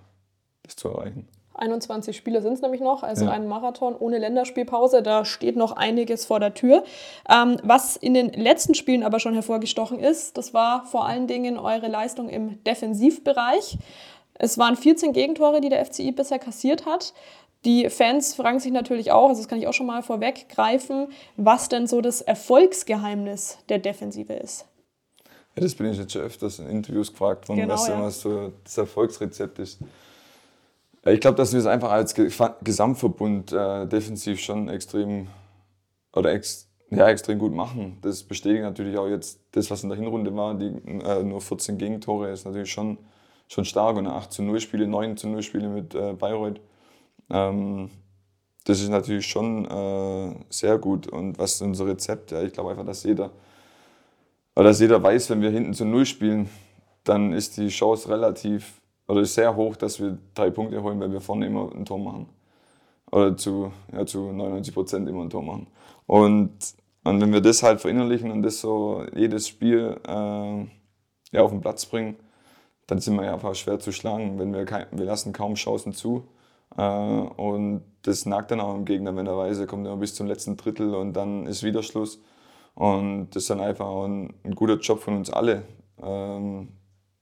[0.63, 1.27] das zu erreichen.
[1.59, 3.31] 21 Spiele sind es nämlich noch, also ja.
[3.31, 5.03] ein Marathon ohne Länderspielpause.
[5.03, 6.83] Da steht noch einiges vor der Tür.
[7.29, 11.57] Ähm, was in den letzten Spielen aber schon hervorgestochen ist, das war vor allen Dingen
[11.57, 13.77] eure Leistung im Defensivbereich.
[14.35, 17.13] Es waren 14 Gegentore, die der FCI bisher kassiert hat.
[17.65, 21.67] Die Fans fragen sich natürlich auch, also das kann ich auch schon mal vorweggreifen, was
[21.67, 24.68] denn so das Erfolgsgeheimnis der Defensive ist.
[25.55, 27.95] Ja, das bin ich jetzt schon öfters in Interviews gefragt worden, genau, was ja.
[27.95, 29.79] immer so das Erfolgsrezept ist.
[31.05, 32.13] Ich glaube, dass wir es einfach als
[32.61, 35.27] Gesamtverbund äh, defensiv schon extrem
[36.13, 37.97] oder ex, ja, extrem gut machen.
[38.01, 40.55] Das bestätigt natürlich auch jetzt das, was in der Hinrunde war.
[40.55, 42.97] Die, äh, nur 14 Gegentore ist natürlich schon,
[43.47, 46.59] schon stark und 8 zu 0 Spiele, 9 zu 0 Spiele mit äh, Bayreuth.
[47.29, 47.89] Ähm,
[48.65, 51.07] das ist natürlich schon äh, sehr gut.
[51.07, 52.31] Und was ist unser Rezept?
[52.31, 53.31] Ja, ich glaube einfach, dass jeder
[54.59, 56.49] weil dass jeder weiß, wenn wir hinten zu Null spielen,
[57.05, 61.13] dann ist die Chance relativ oder ist sehr hoch, dass wir drei Punkte holen, weil
[61.13, 62.27] wir vorne immer ein Tor machen.
[63.09, 65.67] Oder zu, ja, zu 99 Prozent immer ein Tor machen.
[66.07, 66.51] Und,
[67.05, 70.65] und wenn wir das halt verinnerlichen und das so jedes Spiel äh,
[71.31, 72.17] ja, auf den Platz bringen,
[72.85, 74.39] dann sind wir ja einfach schwer zu schlagen.
[74.39, 76.27] Wenn wir, kein, wir lassen kaum Chancen zu.
[76.75, 80.15] Äh, und das nagt dann auch im Gegner, wenn er weiß, er kommt immer bis
[80.15, 82.19] zum letzten Drittel und dann ist wieder Schluss.
[82.79, 85.63] Und das ist dann einfach auch ein, ein guter Job von uns alle,
[86.01, 86.69] ähm,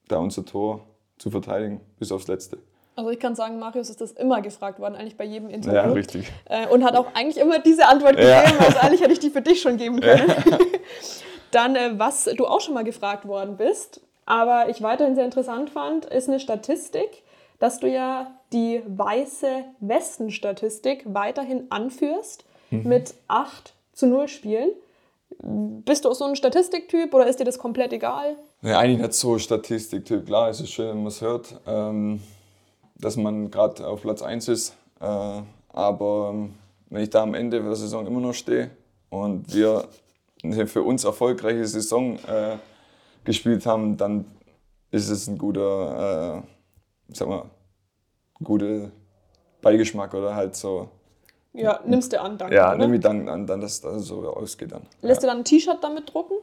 [0.07, 0.81] da unser Tor
[1.17, 2.59] zu verteidigen bis aufs Letzte.
[2.95, 5.75] Also ich kann sagen, Marius ist das immer gefragt worden, eigentlich bei jedem Interview.
[5.75, 6.31] Ja, richtig.
[6.45, 8.43] Äh, und hat auch eigentlich immer diese Antwort gegeben, Ja.
[8.67, 10.31] also eigentlich hätte ich die für dich schon geben können.
[11.51, 15.71] Dann, äh, was du auch schon mal gefragt worden bist, aber ich weiterhin sehr interessant
[15.71, 17.23] fand, ist eine Statistik,
[17.57, 24.69] dass du ja die weiße Westen-Statistik weiterhin anführst mit 8 zu 0 Spielen.
[25.39, 28.37] Bist du auch so ein Statistiktyp oder ist dir das komplett egal?
[28.61, 30.25] Ja, eigentlich nicht so Statistiktyp.
[30.25, 32.21] Klar, es ist schön, wenn man es hört, ähm,
[32.95, 34.75] dass man gerade auf Platz 1 ist.
[34.99, 36.55] Äh, aber ähm,
[36.89, 38.71] wenn ich da am Ende der Saison immer noch stehe
[39.09, 39.87] und wir
[40.43, 42.57] eine für uns erfolgreiche Saison äh,
[43.23, 44.25] gespielt haben, dann
[44.91, 46.43] ist es ein guter,
[47.09, 47.45] äh, sag mal,
[48.43, 48.91] guter
[49.61, 50.89] Beigeschmack oder halt so.
[51.57, 52.55] Ja, nimmst du an, danke.
[52.55, 52.77] Ja, oder?
[52.77, 54.83] nehme ich dann an, dann, dass das so ausgeht dann.
[55.01, 56.35] Lässt du dann ein T-Shirt damit drucken?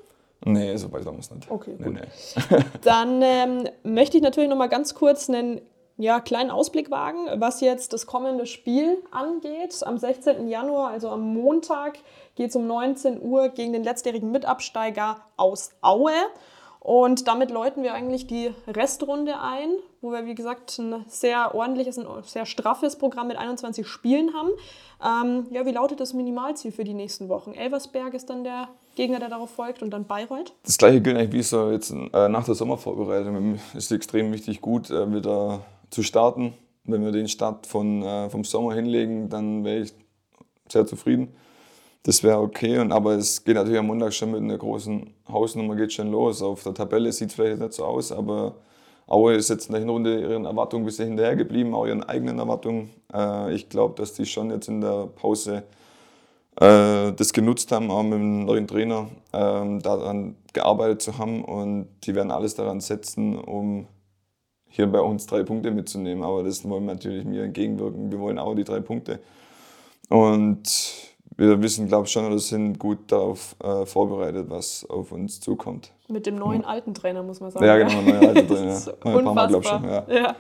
[0.45, 1.51] Nee, so weit haben wir es nicht.
[1.51, 1.95] Okay, nee, gut.
[1.95, 2.59] Nee.
[2.83, 5.63] Dann ähm, möchte ich natürlich noch mal ganz kurz einen
[5.97, 9.75] ja, kleinen Ausblick wagen, was jetzt das kommende Spiel angeht.
[9.87, 10.49] Am 16.
[10.49, 11.99] Januar, also am Montag,
[12.35, 16.13] geht es um 19 Uhr gegen den letztjährigen Mitabsteiger aus Aue.
[16.85, 19.71] Und damit läuten wir eigentlich die Restrunde ein,
[20.03, 24.51] wo wir, wie gesagt, ein sehr ordentliches, ein sehr straffes Programm mit 21 Spielen haben.
[25.03, 27.55] Ähm, ja, wie lautet das Minimalziel für die nächsten Wochen?
[27.55, 30.53] Elversberg ist dann der Gegner, der darauf folgt, und dann Bayreuth.
[30.63, 33.59] Das gleiche gilt eigentlich wie so jetzt äh, nach der Sommervorbereitung.
[33.75, 36.53] Es ist extrem wichtig, gut äh, wieder zu starten.
[36.85, 39.95] Wenn wir den Start von, äh, vom Sommer hinlegen, dann wäre ich
[40.69, 41.35] sehr zufrieden.
[42.05, 45.75] Das wäre okay, und, aber es geht natürlich am Montag schon mit einer großen Hausnummer
[45.75, 46.43] geht schon los.
[46.43, 48.57] Auf der Tabelle sieht es vielleicht nicht so aus, aber
[49.07, 52.39] Aue ist jetzt in der Hinrunde ihren Erwartungen ein bisschen hinterher geblieben, auch ihren eigenen
[52.39, 52.91] Erwartungen.
[53.13, 55.65] Äh, ich glaube, dass die schon jetzt in der Pause
[56.61, 61.89] äh, das genutzt haben, auch mit dem neuen Trainer, ähm, daran gearbeitet zu haben und
[62.05, 63.87] die werden alles daran setzen, um
[64.69, 66.23] hier bei uns drei Punkte mitzunehmen.
[66.23, 68.13] Aber das wollen wir natürlich mir entgegenwirken.
[68.13, 69.21] Wir wollen auch die drei Punkte.
[70.11, 75.41] Und wir wissen, glaube ich, schon oder sind gut darauf äh, vorbereitet, was auf uns
[75.41, 75.93] zukommt.
[76.09, 77.65] Mit dem neuen alten Trainer, muss man sagen.
[77.65, 78.65] Ja, genau, neuer alter Trainer.
[78.75, 78.93] Das ist Ja.
[78.93, 79.81] Paar Mal, ich, unfassbar.
[79.81, 80.05] schon, ja.
[80.09, 80.37] Ja.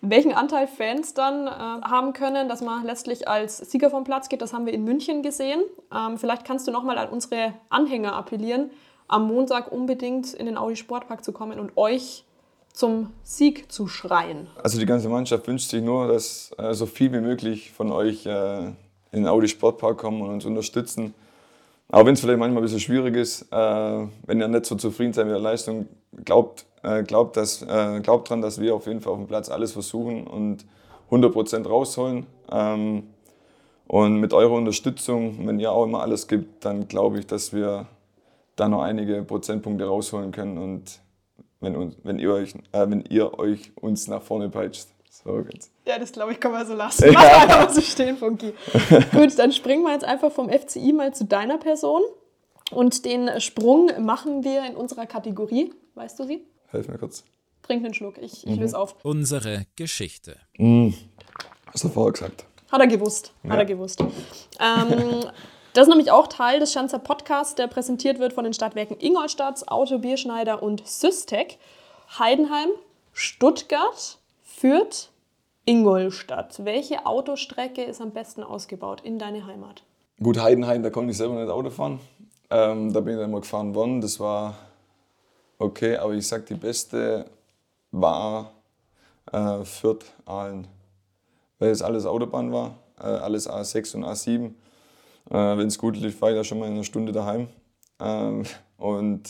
[0.00, 4.42] Welchen Anteil Fans dann äh, haben können, dass man letztlich als Sieger vom Platz geht,
[4.42, 5.62] das haben wir in München gesehen.
[5.94, 8.70] Ähm, vielleicht kannst du nochmal an unsere Anhänger appellieren,
[9.06, 12.24] am Montag unbedingt in den Audi Sportpark zu kommen und euch
[12.72, 14.48] zum Sieg zu schreien.
[14.62, 18.26] Also die ganze Mannschaft wünscht sich nur, dass äh, so viel wie möglich von euch
[18.26, 18.72] äh,
[19.12, 21.14] in den Audi Sportpark kommen und uns unterstützen.
[21.90, 25.12] Auch wenn es vielleicht manchmal ein bisschen schwierig ist, äh, wenn ihr nicht so zufrieden
[25.12, 25.88] seid mit der Leistung,
[26.24, 29.50] glaubt, äh, glaubt, dass, äh, glaubt dran, dass wir auf jeden Fall auf dem Platz
[29.50, 30.64] alles versuchen und
[31.10, 32.26] 100% rausholen.
[32.50, 33.04] Ähm,
[33.86, 37.86] und mit eurer Unterstützung, wenn ihr auch immer alles gibt, dann glaube ich, dass wir
[38.56, 41.00] da noch einige Prozentpunkte rausholen können und
[41.60, 44.88] wenn, wenn, ihr, euch, äh, wenn ihr euch uns nach vorne peitscht.
[45.10, 45.71] So ganz.
[45.84, 47.10] Ja, das glaube ich, kann man so lassen.
[47.12, 48.54] Lass einfach so stehen, Funky.
[49.12, 52.02] Gut, dann springen wir jetzt einfach vom FCI mal zu deiner Person.
[52.70, 55.72] Und den Sprung machen wir in unserer Kategorie.
[55.94, 56.46] Weißt du sie?
[56.68, 57.24] Helf mir kurz.
[57.62, 58.96] Trink einen Schluck, ich, ich löse auf.
[59.02, 60.36] Unsere Geschichte.
[60.58, 62.46] Hast du vorher gesagt.
[62.70, 63.32] Hat er gewusst.
[63.48, 64.00] Hat er gewusst.
[64.00, 65.26] Ähm,
[65.74, 69.68] das ist nämlich auch Teil des Schanzer Podcasts, der präsentiert wird von den Stadtwerken Ingolstadt,
[69.68, 71.58] Auto, Bierschneider und Systec.
[72.18, 72.68] Heidenheim,
[73.12, 75.11] Stuttgart, Fürth,
[75.64, 76.64] Ingolstadt.
[76.64, 79.84] Welche Autostrecke ist am besten ausgebaut in deine Heimat?
[80.20, 82.00] Gut, Heidenheim, da konnte ich selber nicht Auto fahren.
[82.50, 84.00] Ähm, da bin ich dann mal gefahren worden.
[84.00, 84.56] Das war
[85.58, 87.26] okay, aber ich sag, die beste
[87.92, 88.52] war
[89.30, 90.66] äh, Fürth, Aalen.
[91.58, 94.46] Weil es alles Autobahn war, äh, alles A6 und A7.
[94.46, 94.52] Äh,
[95.30, 97.48] Wenn es gut lief, war ich da schon mal in einer Stunde daheim.
[98.00, 98.42] Ähm,
[98.78, 99.22] und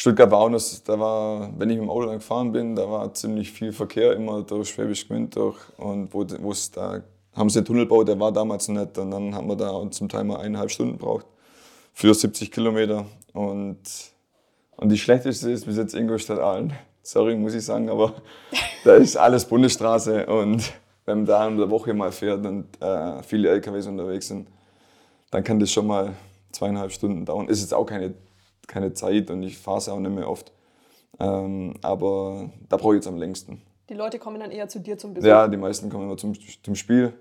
[0.00, 2.88] Stuttgart war auch noch, da war, wenn ich mit dem Auto dann gefahren bin, da
[2.88, 7.02] war ziemlich viel Verkehr immer durch Schwäbisch Gmünd durch und wo es da
[7.34, 10.08] haben sie einen Tunnel gebaut, der war damals nicht und dann haben wir da zum
[10.08, 11.26] Teil mal eineinhalb Stunden gebraucht
[11.92, 13.78] für 70 Kilometer und,
[14.76, 16.74] und die schlechteste ist bis jetzt Ingolstadt-Aalen.
[17.02, 18.14] Sorry, muss ich sagen, aber
[18.84, 20.74] da ist alles Bundesstraße und
[21.06, 24.46] wenn man da in der Woche mal fährt und äh, viele LKWs unterwegs sind,
[25.32, 26.12] dann kann das schon mal
[26.52, 27.48] zweieinhalb Stunden dauern.
[27.48, 28.14] Ist jetzt auch keine,
[28.68, 30.52] keine Zeit und ich fahre es auch nicht mehr oft.
[31.18, 33.60] Ähm, aber da brauche ich jetzt am längsten.
[33.88, 35.26] Die Leute kommen dann eher zu dir zum Besuch.
[35.26, 37.14] Ja, die meisten kommen immer zum, zum Spiel.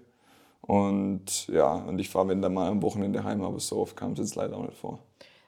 [0.61, 4.11] Und ja, und ich fahre, wenn dann mal am Wochenende heim, aber so oft kam
[4.11, 4.99] es jetzt leider auch nicht vor.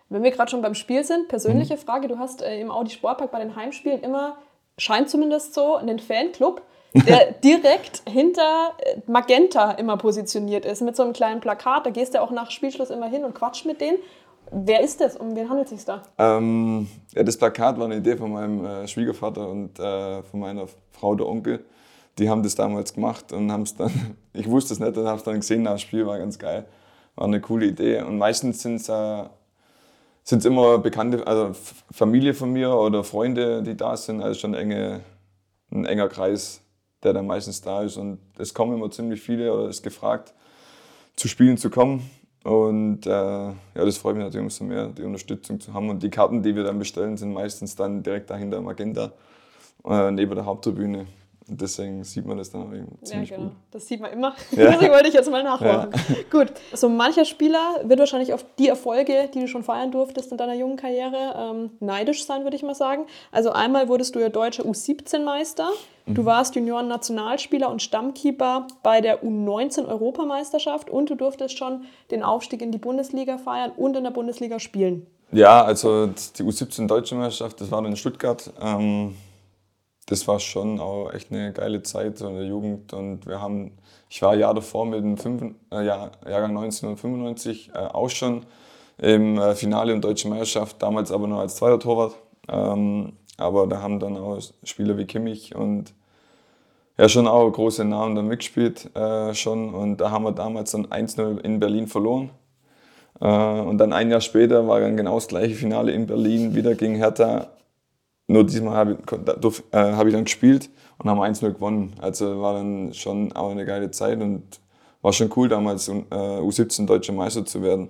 [0.08, 3.32] Wenn wir gerade schon beim Spiel sind, persönliche Frage, du hast äh, im Audi Sportpark
[3.32, 4.38] bei den Heimspielen immer,
[4.78, 6.62] scheint zumindest so, einen Fanclub,
[6.94, 11.86] der direkt hinter äh, Magenta immer positioniert ist, mit so einem kleinen Plakat.
[11.86, 14.00] Da gehst du auch nach Spielschluss immer hin und quatscht mit denen.
[14.52, 15.16] Wer ist das?
[15.16, 16.02] Um wen handelt es sich da?
[16.18, 20.66] Ähm, ja, das Plakat war eine Idee von meinem äh, Schwiegervater und äh, von meiner
[20.92, 21.64] Frau, der Onkel.
[22.18, 23.92] Die haben das damals gemacht und haben es dann,
[24.34, 26.66] ich wusste es nicht und habe es dann gesehen nach dem Spiel, war ganz geil.
[27.16, 28.02] War eine coole Idee.
[28.02, 31.52] Und meistens sind es äh, immer Bekannte, also
[31.92, 34.22] Familie von mir oder Freunde, die da sind.
[34.22, 35.02] Also schon enge,
[35.72, 36.62] ein enger Kreis,
[37.04, 37.98] der dann meistens da ist.
[37.98, 40.34] Und es kommen immer ziemlich viele oder ist gefragt,
[41.16, 42.10] zu Spielen zu kommen.
[42.44, 45.90] Und äh, ja, das freut mich natürlich umso mehr, die Unterstützung zu haben.
[45.90, 49.12] Und die Karten, die wir dann bestellen, sind meistens dann direkt dahinter im Agenda,
[49.86, 51.06] äh, neben der Haupttribüne.
[51.50, 53.50] Deswegen sieht man das dann auch ziemlich ja, genau.
[53.50, 53.58] gut.
[53.72, 54.36] Das sieht man immer.
[54.52, 54.72] Ja.
[54.72, 55.92] Deswegen wollte ich jetzt mal nachfragen.
[56.32, 56.54] Gut.
[56.74, 60.56] So mancher Spieler wird wahrscheinlich auf die Erfolge, die du schon feiern durftest in deiner
[60.56, 63.06] jungen Karriere, ähm, neidisch sein, würde ich mal sagen.
[63.32, 65.70] Also einmal wurdest du ja deutscher U17-Meister.
[66.08, 72.72] Du warst Junioren-Nationalspieler und Stammkeeper bei der U19-Europameisterschaft und du durftest schon den Aufstieg in
[72.72, 75.06] die Bundesliga feiern und in der Bundesliga spielen.
[75.32, 78.52] Ja, also die U17 Deutsche Meisterschaft, das war dann in Stuttgart.
[78.60, 79.16] Ähm,
[80.10, 82.94] das war schon auch echt eine geile Zeit in der Jugend.
[82.94, 83.72] Und wir haben,
[84.10, 88.46] ich war ein Jahr davor mit dem Fünf, äh, Jahr, Jahrgang 1995 äh, auch schon
[88.98, 92.16] im äh, Finale im Deutschen Meisterschaft, damals aber nur als zweiter Torwart.
[92.48, 95.94] Ähm, aber da haben dann auch Spieler wie Kimmich und
[96.98, 99.76] ja schon auch große Namen da mitgespielt äh, schon.
[99.76, 102.32] Und da haben wir damals dann 1-0 in Berlin verloren.
[103.22, 106.74] Äh, und dann ein Jahr später war dann genau das gleiche Finale in Berlin, wieder
[106.74, 107.48] gegen Hertha.
[108.30, 109.00] Nur diesmal habe ich,
[109.72, 111.94] äh, hab ich dann gespielt und haben 1-0 gewonnen.
[112.00, 114.44] Also war dann schon auch eine geile Zeit und
[115.02, 117.90] war schon cool damals äh, U17 Deutscher Meister zu werden.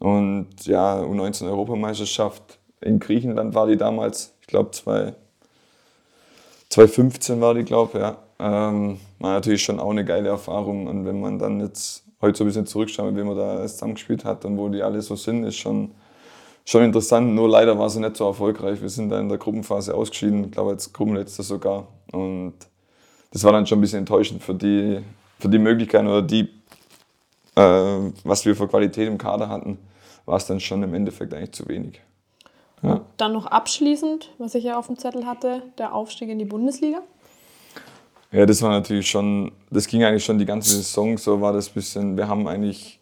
[0.00, 7.92] Und ja, U19 Europameisterschaft in Griechenland war die damals, ich glaube 2015 war die, glaube
[7.94, 8.16] ich, ja.
[8.40, 10.88] Ähm, war natürlich schon auch eine geile Erfahrung.
[10.88, 14.44] Und wenn man dann jetzt heute so ein bisschen zurückschaut, wie man da zusammengespielt hat
[14.44, 15.92] und wo die alle so sind, ist schon,
[16.64, 17.34] schon interessant.
[17.34, 18.80] Nur leider war sie nicht so erfolgreich.
[18.80, 21.88] Wir sind da in der Gruppenphase ausgeschieden, ich glaube als Gruppenletzter sogar.
[22.12, 22.54] Und
[23.32, 25.00] das war dann schon ein bisschen enttäuschend für die,
[25.38, 26.48] für die Möglichkeiten oder die,
[27.56, 29.78] äh, was wir für Qualität im Kader hatten,
[30.24, 32.00] war es dann schon im Endeffekt eigentlich zu wenig.
[32.82, 33.00] Ja.
[33.16, 37.00] Dann noch abschließend, was ich ja auf dem Zettel hatte, der Aufstieg in die Bundesliga.
[38.30, 41.68] Ja, das war natürlich schon, das ging eigentlich schon die ganze Saison, so war das
[41.68, 42.98] ein bisschen, wir haben eigentlich,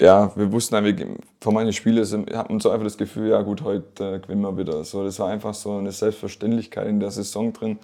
[0.00, 1.06] ja, wir wussten eigentlich,
[1.40, 4.56] vor manchen Spielen hat man so einfach das Gefühl, ja gut, heute äh, gewinnen wir
[4.56, 4.82] wieder.
[4.84, 7.78] So, das war einfach so eine Selbstverständlichkeit in der Saison drin.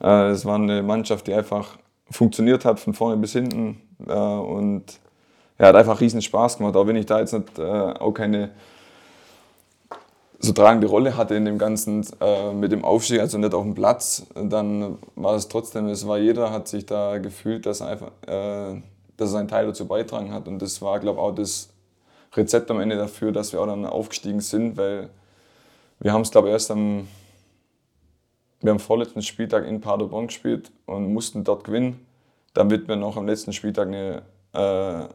[0.00, 1.78] Äh, es war eine Mannschaft, die einfach
[2.10, 4.84] funktioniert hat, von vorne bis hinten äh, und
[5.58, 8.50] ja, hat einfach riesen Spaß gemacht, auch wenn ich da jetzt nicht, äh, auch keine
[10.40, 13.74] so tragende Rolle hatte in dem Ganzen äh, mit dem Aufstieg, also nicht auf dem
[13.74, 18.80] Platz, dann war es trotzdem, es war jeder hat sich da gefühlt, dass einfach, äh,
[19.18, 21.68] dass er seinen Teil dazu beitragen hat und das war, glaube ich, auch das
[22.34, 25.10] Rezept am Ende dafür, dass wir auch dann aufgestiegen sind, weil
[26.00, 27.08] wir haben es, glaube ich, erst am,
[28.60, 32.06] wir haben vorletzten Spieltag in Paderborn gespielt und mussten dort gewinnen,
[32.54, 35.08] damit wir noch am letzten Spieltag eine äh,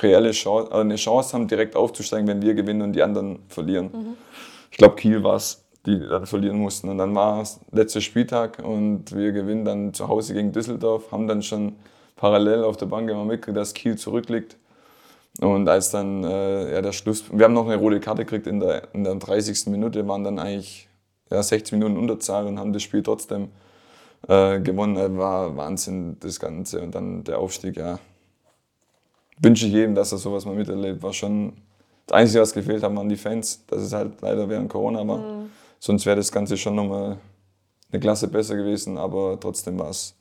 [0.00, 3.90] reelle Chance, also eine Chance haben, direkt aufzusteigen, wenn wir gewinnen und die anderen verlieren.
[3.92, 4.14] Mhm.
[4.70, 6.88] Ich glaube, Kiel war es, die dann verlieren mussten.
[6.88, 11.28] Und dann war es letzter Spieltag und wir gewinnen dann zu Hause gegen Düsseldorf, haben
[11.28, 11.76] dann schon
[12.24, 14.56] parallel auf der Bank immer mitgekriegt, dass Kiel zurückliegt.
[15.42, 18.60] Und als dann äh, ja, der Schluss, wir haben noch eine rote Karte gekriegt in
[18.60, 19.66] der, in der 30.
[19.66, 20.88] Minute, waren dann eigentlich
[21.30, 23.48] ja, 60 Minuten Unterzahl und haben das Spiel trotzdem
[24.26, 25.18] äh, gewonnen.
[25.18, 26.80] War Wahnsinn, das Ganze.
[26.80, 27.98] Und dann der Aufstieg, ja,
[29.42, 31.02] wünsche ich jedem, dass er sowas mal miterlebt.
[31.02, 31.52] War schon
[32.06, 33.62] das Einzige, was gefehlt hat, waren die Fans.
[33.66, 35.18] Das ist halt leider während Corona war.
[35.18, 35.50] Mhm.
[35.78, 37.18] Sonst wäre das Ganze schon nochmal
[37.92, 40.14] eine Klasse besser gewesen, aber trotzdem war es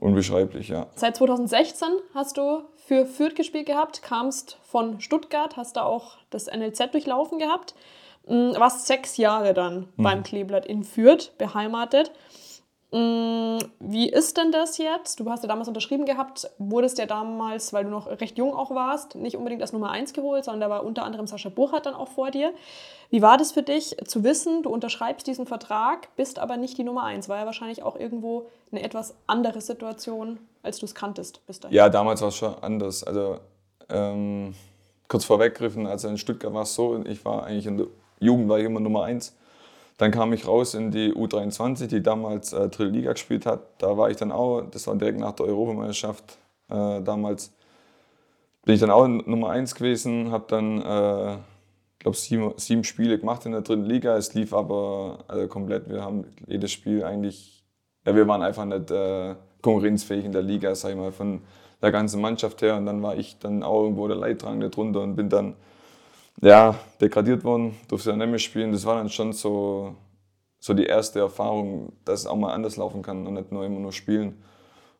[0.00, 0.86] unbeschreiblich, ja.
[0.94, 6.46] Seit 2016 hast du für Fürth gespielt gehabt, kamst von Stuttgart, hast da auch das
[6.46, 7.74] NLZ durchlaufen gehabt,
[8.26, 10.02] mm, warst sechs Jahre dann mhm.
[10.02, 12.10] beim Kleeblatt in Fürth beheimatet.
[12.92, 15.20] Wie ist denn das jetzt?
[15.20, 18.72] Du hast ja damals unterschrieben gehabt, wurdest ja damals, weil du noch recht jung auch
[18.72, 21.94] warst, nicht unbedingt als Nummer 1 geholt, sondern da war unter anderem Sascha Burchardt dann
[21.94, 22.52] auch vor dir.
[23.10, 26.84] Wie war das für dich zu wissen, du unterschreibst diesen Vertrag, bist aber nicht die
[26.84, 27.28] Nummer 1?
[27.28, 31.76] War ja wahrscheinlich auch irgendwo eine etwas andere Situation, als du es kanntest bis dahin.
[31.76, 33.04] Ja, damals war es schon anders.
[33.04, 33.38] Also
[33.88, 34.54] ähm,
[35.06, 37.86] kurz vorweggriffen, also in Stuttgart war es so, ich war eigentlich in der
[38.18, 39.36] Jugend war ich immer Nummer 1
[40.00, 43.60] dann kam ich raus in die U23, die damals äh, Dritte Liga gespielt hat.
[43.76, 46.38] Da war ich dann auch, das war direkt nach der Europameisterschaft
[46.70, 47.52] äh, damals,
[48.64, 51.36] bin ich dann auch Nummer 1 gewesen, habe dann, äh,
[51.98, 54.16] glaube sieben, sieben Spiele gemacht in der dritten Liga.
[54.16, 57.62] Es lief aber also komplett, wir haben jedes Spiel eigentlich,
[58.06, 61.42] ja, wir waren einfach nicht äh, konkurrenzfähig in der Liga, sag ich mal, von
[61.82, 62.76] der ganzen Mannschaft her.
[62.76, 65.56] Und dann war ich dann auch irgendwo der Leidtragende drunter und bin dann
[66.40, 68.72] ja, degradiert worden, durfte dann nicht mehr spielen.
[68.72, 69.94] Das war dann schon so,
[70.58, 73.80] so die erste Erfahrung, dass es auch mal anders laufen kann und nicht nur immer
[73.80, 74.42] nur spielen.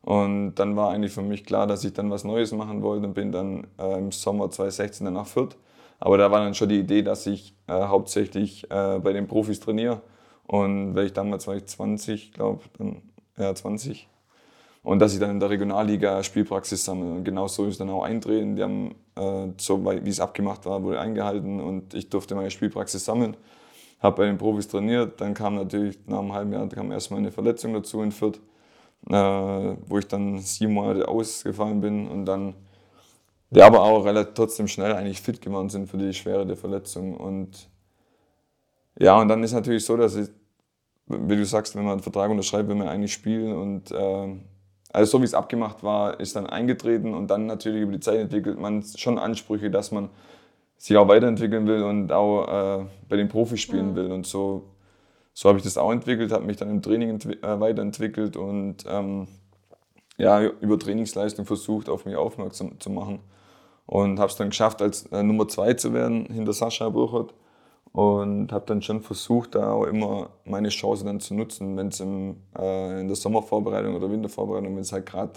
[0.01, 3.13] Und dann war eigentlich für mich klar, dass ich dann was Neues machen wollte und
[3.13, 5.55] bin dann äh, im Sommer 2016 dann nach Fürth.
[5.99, 9.59] Aber da war dann schon die Idee, dass ich äh, hauptsächlich äh, bei den Profis
[9.59, 10.01] trainiere.
[10.47, 13.03] Und weil ich damals war ich 20, glaube dann
[13.37, 14.07] ja 20.
[14.83, 17.11] Und dass ich dann in der Regionalliga Spielpraxis sammle.
[17.11, 18.55] Und genau so ist dann auch eintreten.
[18.55, 23.05] Die haben, äh, so wie es abgemacht war, wurde eingehalten und ich durfte meine Spielpraxis
[23.05, 23.37] sammeln.
[23.99, 25.21] Habe bei den Profis trainiert.
[25.21, 28.39] Dann kam natürlich nach einem halben Jahr kam erstmal eine Verletzung dazu in Fürth
[29.09, 29.13] äh,
[29.87, 32.55] wo ich dann sieben Monate ausgefallen bin und dann
[33.53, 37.17] ja, aber auch relativ trotzdem schnell eigentlich fit geworden sind für die Schwere der Verletzung.
[37.17, 37.69] Und
[38.97, 40.29] ja, und dann ist natürlich so, dass ich,
[41.07, 43.53] wie du sagst, wenn man einen Vertrag unterschreibt, will man eigentlich spielen.
[43.53, 44.37] Und äh,
[44.93, 48.19] also so wie es abgemacht war, ist dann eingetreten und dann natürlich über die Zeit
[48.19, 50.09] entwickelt man schon Ansprüche, dass man
[50.77, 53.95] sich auch weiterentwickeln will und auch äh, bei den Profis spielen mhm.
[53.95, 54.11] will.
[54.11, 54.63] Und so
[55.33, 59.27] so habe ich das auch entwickelt, habe mich dann im Training äh, weiterentwickelt und ähm,
[60.17, 63.19] ja, über Trainingsleistung versucht, auf mich aufmerksam zu machen.
[63.85, 67.33] Und habe es dann geschafft, als äh, Nummer zwei zu werden hinter Sascha Burchert.
[67.93, 71.99] Und habe dann schon versucht, da auch immer meine Chance dann zu nutzen, wenn es
[71.99, 75.33] äh, in der Sommervorbereitung oder Wintervorbereitung, wenn es halt gerade,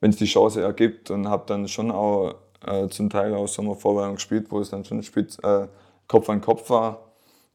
[0.00, 1.10] wenn es die Chance ergibt.
[1.10, 2.34] Und habe dann schon auch
[2.66, 5.68] äh, zum Teil auch Sommervorbereitung gespielt, wo es dann schon spitz, äh,
[6.08, 7.06] Kopf an Kopf war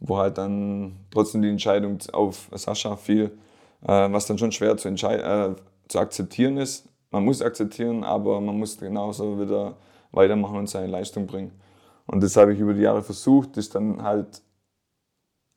[0.01, 3.31] wo halt dann trotzdem die Entscheidung auf Sascha fiel,
[3.83, 5.55] äh, was dann schon schwer zu, äh,
[5.87, 6.89] zu akzeptieren ist.
[7.11, 9.75] Man muss akzeptieren, aber man muss genauso wieder
[10.11, 11.51] weitermachen und seine Leistung bringen.
[12.11, 14.41] Und das habe ich über die Jahre versucht, das dann halt,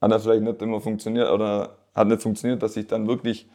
[0.00, 3.48] hat dann vielleicht nicht immer funktioniert oder hat nicht funktioniert, dass ich dann wirklich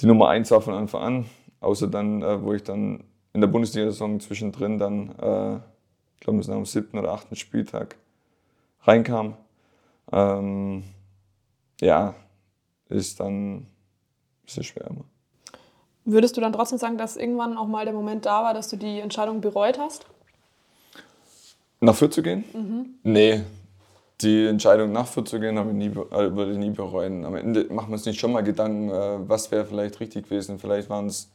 [0.00, 1.26] die Nummer 1 war von Anfang an,
[1.58, 5.56] außer dann, äh, wo ich dann in der Bundesliga-Saison zwischendrin dann, äh,
[6.14, 7.96] ich glaube, es war am siebten oder achten Spieltag
[8.82, 9.36] reinkam
[10.12, 10.84] ähm,
[11.80, 12.14] ja,
[12.88, 13.66] ist dann ein
[14.44, 14.88] bisschen schwer.
[16.04, 18.76] Würdest du dann trotzdem sagen, dass irgendwann auch mal der Moment da war, dass du
[18.76, 20.06] die Entscheidung bereut hast?
[21.80, 22.44] Nach Fürth zu gehen?
[22.52, 22.86] Mhm.
[23.02, 23.42] Nee,
[24.20, 27.24] die Entscheidung nach Fürth zu gehen ich nie, äh, würde ich nie bereuen.
[27.24, 30.58] Am Ende machen wir uns nicht schon mal Gedanken, äh, was wäre vielleicht richtig gewesen.
[30.58, 31.30] Vielleicht waren es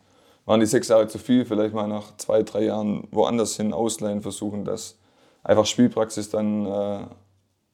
[0.45, 4.21] waren die sechs Jahre zu viel, vielleicht mal nach zwei, drei Jahren woanders hin ausleihen,
[4.21, 4.97] versuchen, dass
[5.43, 6.99] einfach Spielpraxis dann äh,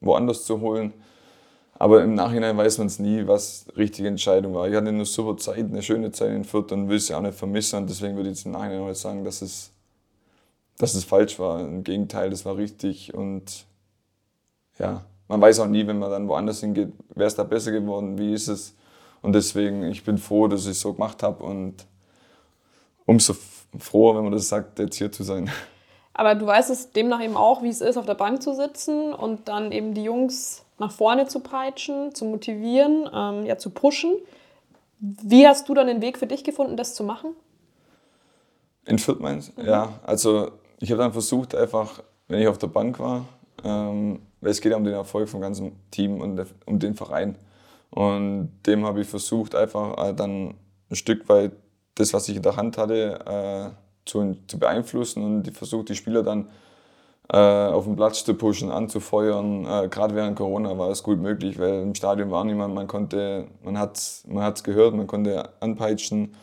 [0.02, 0.94] woanders zu holen.
[1.74, 4.68] Aber im Nachhinein weiß man es nie, was die richtige Entscheidung war.
[4.68, 7.38] Ich hatte eine super Zeit, eine schöne Zeit in Fürth und will sie auch nicht
[7.38, 7.78] vermissen.
[7.78, 9.72] Und deswegen würde ich jetzt im Nachhinein mal sagen, dass es,
[10.80, 11.60] dass es falsch war.
[11.60, 13.14] Im Gegenteil, das war richtig.
[13.14, 13.66] Und
[14.80, 18.18] ja, man weiß auch nie, wenn man dann woanders hingeht, wäre es da besser geworden,
[18.18, 18.74] wie ist es.
[19.22, 21.86] Und deswegen, ich bin froh, dass ich es so gemacht habe und
[23.06, 23.36] umso
[23.78, 25.52] froher, wenn man das sagt, jetzt hier zu sein.
[26.14, 29.14] Aber du weißt es demnach eben auch, wie es ist, auf der Bank zu sitzen
[29.14, 34.14] und dann eben die Jungs nach vorne zu peitschen, zu motivieren, ähm, ja, zu pushen.
[35.00, 37.36] Wie hast du dann den Weg für dich gefunden, das zu machen?
[38.86, 39.66] In Fürth meinst mhm.
[39.66, 43.26] Ja, also ich habe dann versucht, einfach, wenn ich auf der Bank war,
[43.64, 47.38] ähm, weil es geht ja um den Erfolg vom ganzen Team und um den Verein.
[47.90, 50.56] Und dem habe ich versucht, einfach äh, dann
[50.90, 51.52] ein Stück weit
[51.96, 56.24] das, was ich in der Hand hatte, äh, zu, zu beeinflussen und versucht, die Spieler
[56.24, 56.48] dann
[57.32, 59.66] äh, auf den Platz zu pushen, anzufeuern.
[59.66, 63.48] Äh, Gerade während Corona war es gut möglich, weil im Stadion war niemand, man konnte,
[63.64, 66.36] man hat es man hat's gehört, man konnte anpeitschen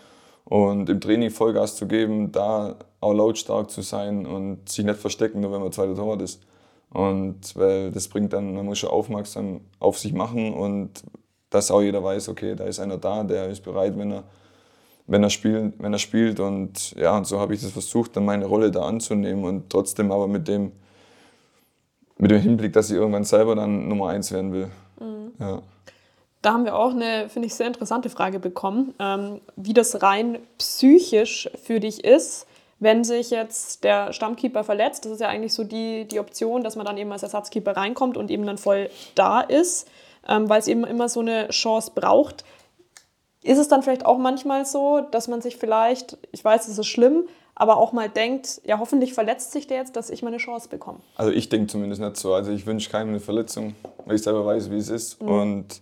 [0.45, 5.41] und im Training Vollgas zu geben, da auch lautstark zu sein und sich nicht verstecken,
[5.41, 6.43] nur wenn man zweiter Torwart ist.
[6.91, 11.03] Und weil das bringt dann, man muss schon aufmerksam auf sich machen und
[11.51, 14.25] dass auch jeder weiß, okay, da ist einer da, der ist bereit, wenn er
[15.07, 16.41] wenn er, spielt, wenn er spielt.
[16.41, 20.11] Und ja, und so habe ich das versucht, dann meine Rolle da anzunehmen und trotzdem
[20.13, 20.73] aber mit dem,
[22.19, 24.71] mit dem Hinblick, dass ich irgendwann selber dann Nummer eins werden will.
[25.01, 25.33] Mhm.
[25.39, 25.63] Ja.
[26.43, 30.39] Da haben wir auch eine, finde ich, sehr interessante Frage bekommen, ähm, wie das rein
[30.59, 32.47] psychisch für dich ist,
[32.79, 35.05] wenn sich jetzt der Stammkeeper verletzt.
[35.05, 38.17] Das ist ja eigentlich so die, die Option, dass man dann eben als Ersatzkeeper reinkommt
[38.17, 39.89] und eben dann voll da ist,
[40.29, 42.45] ähm, weil es eben immer so eine Chance braucht.
[43.43, 46.87] Ist es dann vielleicht auch manchmal so, dass man sich vielleicht, ich weiß, es ist
[46.87, 50.69] schlimm, aber auch mal denkt, ja, hoffentlich verletzt sich der jetzt, dass ich meine Chance
[50.69, 50.99] bekomme?
[51.17, 52.35] Also ich denke zumindest nicht so.
[52.35, 53.75] Also ich wünsche keinem eine Verletzung,
[54.05, 55.23] weil ich selber weiß, wie es ist.
[55.23, 55.29] Mhm.
[55.29, 55.81] Und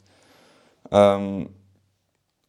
[0.93, 1.49] ähm,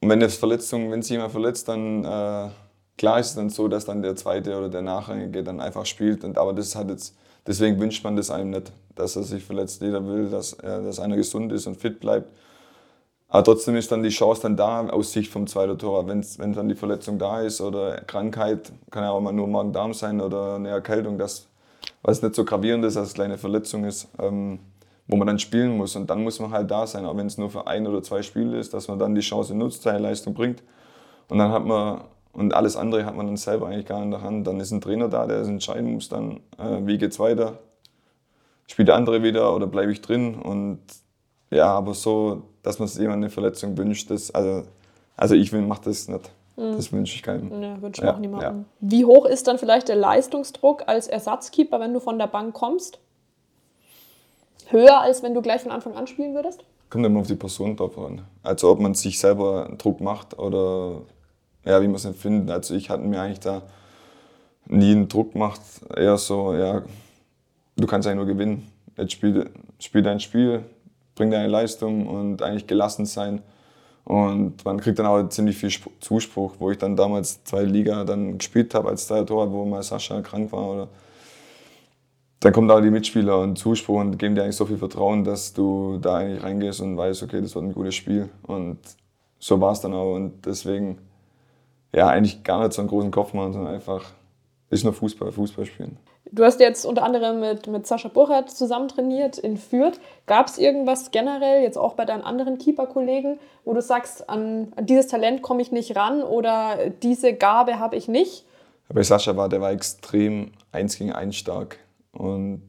[0.02, 2.50] wenn es Verletzung, wenn sich jemand verletzt, dann äh,
[2.98, 6.24] klar ist es dann so, dass dann der zweite oder der Nachrangige dann einfach spielt.
[6.24, 7.16] Und, aber das hat jetzt,
[7.46, 9.82] deswegen wünscht man das einem nicht, dass er sich verletzt.
[9.82, 12.30] Jeder will, dass, äh, dass einer gesund ist und fit bleibt.
[13.28, 16.08] Aber trotzdem ist dann die Chance dann da aus Sicht vom zweiten Tor.
[16.08, 19.93] Wenn, wenn dann die Verletzung da ist oder Krankheit, kann ja auch mal nur Magen-Darm
[19.93, 21.48] sein oder eine Erkältung, dass,
[22.02, 24.60] was nicht so gravierend ist, als kleine Verletzung ist, ähm,
[25.08, 25.96] wo man dann spielen muss.
[25.96, 28.22] Und dann muss man halt da sein, auch wenn es nur für ein oder zwei
[28.22, 30.64] Spiele ist, dass man dann die Chance nutzt, seine Leistung bringt.
[31.28, 32.02] Und dann hat man,
[32.36, 34.46] und alles andere hat man dann selber eigentlich gar nicht in der Hand.
[34.46, 37.60] Dann ist ein Trainer da, der es entscheiden muss, dann, äh, wie geht's weiter?
[38.68, 40.36] Spielt der andere wieder oder bleibe ich drin?
[40.36, 40.80] Und
[41.50, 44.64] ja, aber so, dass man sich jemand eine Verletzung wünscht, das, also,
[45.16, 46.30] also ich mache das nicht.
[46.58, 47.62] Das wünsche ich keinem.
[47.62, 48.66] Ja, wünsche Ja, auch niemandem.
[48.80, 53.00] Wie hoch ist dann vielleicht der Leistungsdruck als Ersatzkeeper, wenn du von der Bank kommst?
[54.68, 56.64] Höher, als wenn du gleich von Anfang an spielen würdest?
[56.90, 58.22] Kommt immer auf die Person drauf an.
[58.42, 61.02] Also ob man sich selber Druck macht oder
[61.66, 62.51] ja, wie man es empfindet.
[62.51, 63.63] Also ich hatte mir eigentlich da
[64.68, 65.61] nie einen Druck gemacht.
[65.95, 66.84] Eher so, ja,
[67.76, 68.72] du kannst eigentlich nur gewinnen.
[68.97, 69.49] Jetzt spiel,
[69.80, 70.63] spiel dein Spiel,
[71.16, 73.41] bring deine Leistung und eigentlich gelassen sein.
[74.05, 78.03] Und man kriegt dann auch ziemlich viel Sp- Zuspruch, wo ich dann damals zwei Liga
[78.03, 80.88] dann gespielt habe als Torwart, wo mal Sascha krank war oder
[82.41, 85.53] dann kommen da die Mitspieler und Zuspruch und geben dir eigentlich so viel Vertrauen, dass
[85.53, 88.30] du da eigentlich reingehst und weißt, okay, das wird ein gutes Spiel.
[88.43, 88.78] Und
[89.39, 90.13] so war es dann auch.
[90.13, 90.99] Und deswegen,
[91.96, 94.04] ja, eigentlich gar nicht so einen großen Kopf machen, sondern einfach,
[94.70, 95.98] ist nur Fußball, Fußball spielen.
[96.32, 100.00] Du hast jetzt unter anderem mit, mit Sascha Burchardt zusammen trainiert in Fürth.
[100.26, 104.86] Gab es irgendwas generell, jetzt auch bei deinen anderen Keeper-Kollegen, wo du sagst, an, an
[104.86, 108.46] dieses Talent komme ich nicht ran oder diese Gabe habe ich nicht?
[108.89, 111.80] Bei Sascha war, der war extrem eins gegen eins stark.
[112.12, 112.62] Und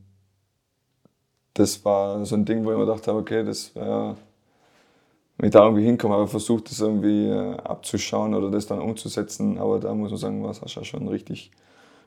[1.55, 4.17] das war so ein Ding, wo ich mir gedacht habe, okay, das wäre,
[5.39, 9.59] wenn ich da irgendwie hinkomme, aber versucht das irgendwie äh, abzuschauen oder das dann umzusetzen.
[9.59, 11.51] Aber da muss man sagen, war Sascha schon richtig,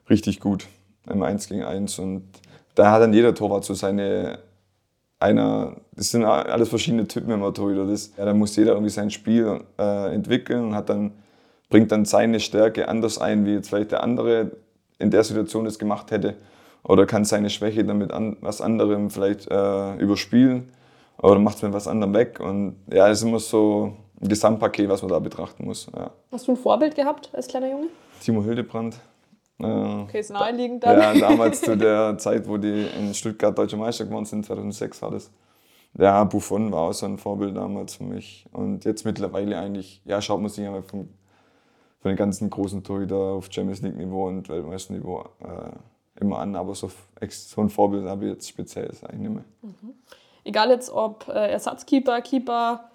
[0.09, 0.65] richtig gut
[1.07, 1.99] im 1 gegen 1.
[1.99, 2.23] Und
[2.75, 4.39] da hat dann jeder Torwart so seine,
[5.19, 7.85] einer, das sind alles verschiedene Typen immer Torhüter.
[7.85, 11.11] Das, ja, da muss jeder irgendwie sein Spiel äh, entwickeln und hat dann,
[11.69, 14.51] bringt dann seine Stärke anders ein, wie jetzt vielleicht der andere
[14.97, 16.35] in der Situation das gemacht hätte.
[16.81, 20.71] Oder kann seine Schwäche dann mit an, was anderem vielleicht äh, überspielen
[21.21, 22.39] oder macht es mit was anderem weg.
[22.39, 25.87] Und ja, es ist immer so ein Gesamtpaket, was man da betrachten muss.
[25.95, 26.11] Ja.
[26.31, 27.87] Hast du ein Vorbild gehabt als kleiner Junge?
[28.21, 28.95] Timo Hildebrand.
[29.59, 30.99] Äh, Okay, ist naheliegend dann.
[30.99, 35.11] ja, damals zu der Zeit, wo die in Stuttgart Deutsche Meister geworden sind, 2006 war
[35.11, 35.31] das.
[35.97, 38.45] Ja, Buffon war auch so ein Vorbild damals für mich.
[38.51, 41.09] Und jetzt mittlerweile eigentlich, ja, schaut man sich einmal vom,
[41.99, 46.55] von den ganzen großen Torhüter auf Champions League Niveau und Weltmeisterniveau äh, immer an.
[46.55, 46.89] Aber so,
[47.29, 49.43] so ein Vorbild habe ich jetzt speziell eigentlich nicht mehr.
[50.43, 52.89] Egal jetzt ob äh, Ersatzkeeper, Keeper,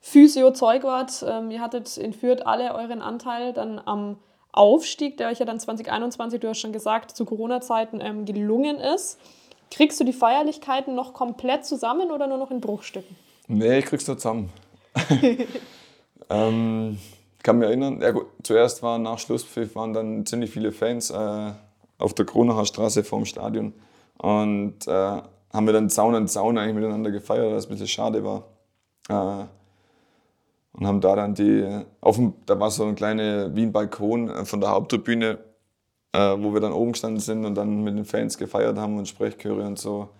[0.00, 4.16] Physio, Zeugwart, ähm, ihr hattet in Fürth alle euren Anteil dann am
[4.52, 9.18] Aufstieg, der euch ja dann 2021, du hast schon gesagt, zu Corona-Zeiten ähm, gelungen ist.
[9.70, 13.14] Kriegst du die Feierlichkeiten noch komplett zusammen oder nur noch in Bruchstücken?
[13.46, 14.50] Nee, ich krieg's nur zusammen.
[16.30, 16.98] ähm,
[17.42, 21.52] kann mich erinnern, ja gut, zuerst waren nach Schlusspfiff waren dann ziemlich viele Fans äh,
[21.98, 23.72] auf der Kronacher Straße vorm Stadion
[24.18, 25.22] und äh,
[25.52, 28.44] haben wir dann Zaun an Zaun eigentlich miteinander gefeiert, was ein bisschen schade war.
[29.08, 29.46] Äh,
[30.72, 34.28] und haben da dann die, auf dem, da war so ein kleiner wie ein Balkon
[34.28, 35.38] äh, von der Haupttribüne,
[36.12, 39.08] äh, wo wir dann oben gestanden sind und dann mit den Fans gefeiert haben und
[39.08, 40.10] Sprechchöre und so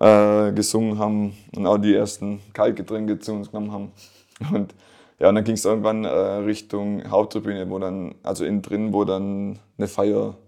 [0.00, 3.92] äh, gesungen haben und auch die ersten Kaltgetränke zu uns genommen haben.
[4.54, 4.74] Und
[5.18, 9.04] ja, und dann ging es irgendwann äh, Richtung Haupttribüne, wo dann, also innen drin, wo
[9.04, 10.38] dann eine Feier,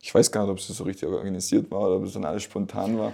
[0.00, 2.42] ich weiß gar nicht, ob es so richtig organisiert war oder ob es dann alles
[2.42, 3.12] spontan war.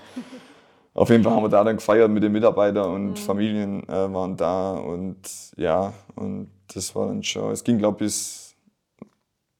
[0.94, 4.36] Auf jeden Fall haben wir da dann gefeiert mit den Mitarbeitern und Familien äh, waren
[4.36, 5.18] da und
[5.56, 8.54] ja, und das war dann schon, es ging glaube ich bis,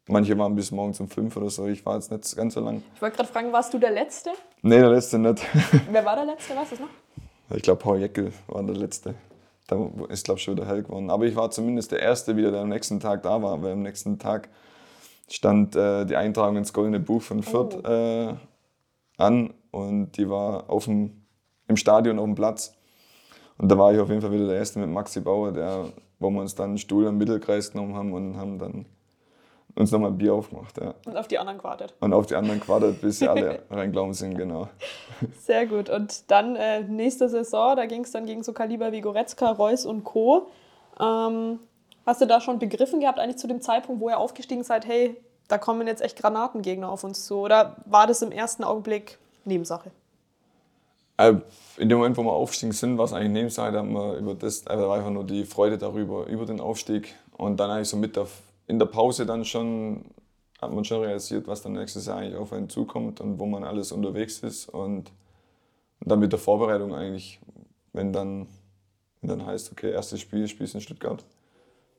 [0.07, 2.83] manche waren bis morgens um fünf oder so, ich war jetzt nicht ganz so lang.
[2.95, 4.31] Ich wollte gerade fragen, warst du der Letzte?
[4.63, 5.45] Nee, der letzte nicht.
[5.91, 6.55] Wer war der Letzte?
[6.55, 6.89] Weißt du es noch?
[7.57, 9.15] Ich glaube, Paul Jeckel war der Letzte.
[9.67, 9.77] Da
[10.09, 11.11] ist, glaube ich, schon wieder hell geworden.
[11.11, 13.63] Aber ich war zumindest der Erste wieder, der am nächsten Tag da war.
[13.63, 14.49] Weil am nächsten Tag
[15.29, 18.35] stand äh, die Eintragung ins Goldene Buch von Fürth äh,
[19.17, 19.55] an.
[19.71, 21.25] Und die war auf dem,
[21.69, 22.77] im Stadion auf dem Platz.
[23.59, 26.31] Und da war ich auf jeden Fall wieder der Erste mit Maxi Bauer, der, wo
[26.31, 28.87] wir uns dann einen Stuhl im Mittelkreis genommen haben und haben dann
[29.77, 30.79] uns nochmal ein Bier aufgemacht.
[30.81, 30.95] Ja.
[31.05, 31.95] Und auf die anderen gewartet.
[32.01, 34.69] Und auf die anderen gewartet, bis sie alle reingelaufen sind, genau.
[35.39, 35.91] Sehr gut.
[35.91, 39.85] Und dann äh, nächste Saison, da ging es dann gegen so Kaliber wie Goretzka, Reus
[39.87, 40.49] und Co.
[41.01, 41.59] Ähm,
[42.07, 45.17] hast du da schon begriffen gehabt, eigentlich zu dem Zeitpunkt, wo ihr aufgestiegen seid, hey,
[45.49, 47.37] da kommen jetzt echt Granatengegner auf uns zu?
[47.37, 49.91] Oder war das im ersten Augenblick Nebensache?
[51.17, 51.35] Äh,
[51.77, 54.35] In dem Moment, wo wir aufgestiegen sind, war es eigentlich Nebensache, da haben wir über
[54.35, 57.15] das, also einfach nur die Freude darüber, über den Aufstieg.
[57.37, 58.27] Und dann eigentlich so mit der,
[58.67, 60.05] in der Pause dann schon,
[60.61, 63.65] hat man schon realisiert, was dann nächstes Jahr eigentlich auf einen zukommt und wo man
[63.65, 64.69] alles unterwegs ist.
[64.69, 65.11] Und,
[66.01, 67.41] und dann mit der Vorbereitung eigentlich,
[67.93, 68.47] wenn dann,
[69.21, 71.25] wenn dann heißt, okay, erstes Spiel, spielst in Stuttgart,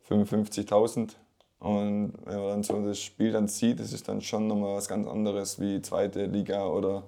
[0.10, 1.12] 55.000,
[1.60, 4.88] Und wenn man dann so das Spiel dann sieht, das ist dann schon nochmal was
[4.88, 7.04] ganz anderes wie zweite Liga oder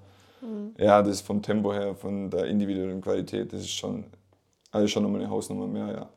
[0.78, 4.06] ja, das vom Tempo her, von der individuellen Qualität, das ist schon,
[4.72, 6.10] also schon nochmal eine Hausnummer mehr, ja.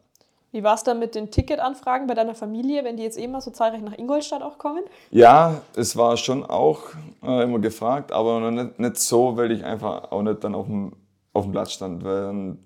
[0.53, 3.41] Wie war es dann mit den Ticketanfragen bei deiner Familie, wenn die jetzt eh mal
[3.41, 4.83] so zahlreich nach Ingolstadt auch kommen?
[5.13, 6.81] Ja, es war schon auch
[7.23, 10.93] äh, immer gefragt, aber nicht, nicht so, weil ich einfach auch nicht dann auf dem,
[11.33, 12.03] auf dem Platz stand.
[12.03, 12.59] Weil dann,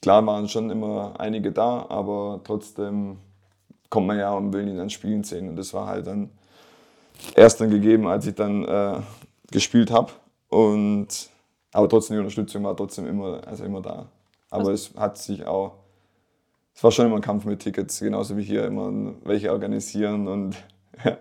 [0.00, 3.18] klar waren schon immer einige da, aber trotzdem
[3.94, 5.48] kommt man ja und will ihn dann spielen sehen.
[5.48, 6.28] Und das war halt dann
[7.36, 8.96] erst dann gegeben, als ich dann äh,
[9.52, 10.10] gespielt habe.
[10.48, 11.28] Und
[11.72, 14.06] aber trotzdem die Unterstützung war trotzdem immer, also immer da.
[14.50, 15.74] Aber es hat sich auch,
[16.74, 18.92] es war schon immer ein Kampf mit Tickets, genauso wie hier immer
[19.22, 20.56] welche organisieren und
[21.04, 21.16] ja,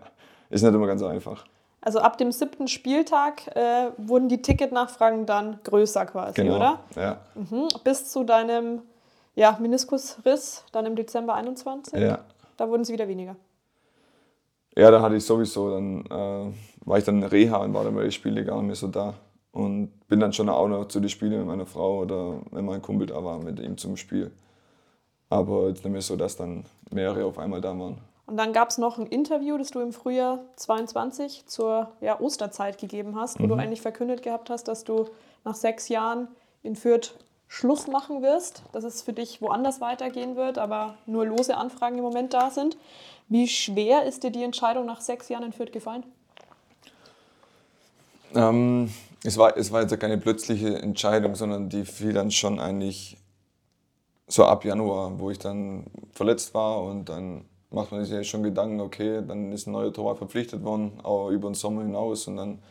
[0.49, 1.45] ist nicht immer ganz einfach.
[1.81, 6.55] Also ab dem siebten Spieltag äh, wurden die Ticketnachfragen dann größer quasi, Genau.
[6.55, 6.79] oder?
[6.95, 7.67] Ja, Mhm.
[7.83, 8.81] Bis zu deinem
[9.35, 11.99] ja, Meniskusriss dann im Dezember 21.
[11.99, 12.19] ja.
[12.57, 13.35] Da wurden sie wieder weniger.
[14.75, 16.53] Ja, da hatte ich sowieso, dann äh,
[16.85, 18.87] war ich dann in Reha und war dann bei den Spielen gar nicht mehr so
[18.87, 19.13] da.
[19.51, 22.81] Und bin dann schon auch noch zu den Spielen mit meiner Frau oder wenn mein
[22.81, 24.31] Kumpel da war, mit ihm zum Spiel.
[25.29, 27.99] Aber jetzt nicht mehr so, dass dann mehrere auf einmal da waren.
[28.25, 32.77] Und dann gab es noch ein Interview, das du im Frühjahr 22 zur ja, Osterzeit
[32.79, 35.05] gegeben hast, wo du eigentlich verkündet gehabt hast, dass du
[35.43, 36.29] nach sechs Jahren
[36.63, 37.15] in Fürth
[37.53, 42.03] Schluss machen wirst, dass es für dich woanders weitergehen wird, aber nur lose Anfragen im
[42.03, 42.77] Moment da sind.
[43.29, 46.03] Wie schwer ist dir die Entscheidung nach sechs Jahren in Fürth gefallen?
[48.33, 48.91] Ähm,
[49.23, 53.17] es, war, es war jetzt keine plötzliche Entscheidung, sondern die fiel dann schon eigentlich
[54.25, 58.41] so ab Januar, wo ich dann verletzt war und dann macht man sich ja schon
[58.41, 62.37] Gedanken, okay, dann ist ein neuer Torwart verpflichtet worden, auch über den Sommer hinaus und
[62.37, 62.63] dann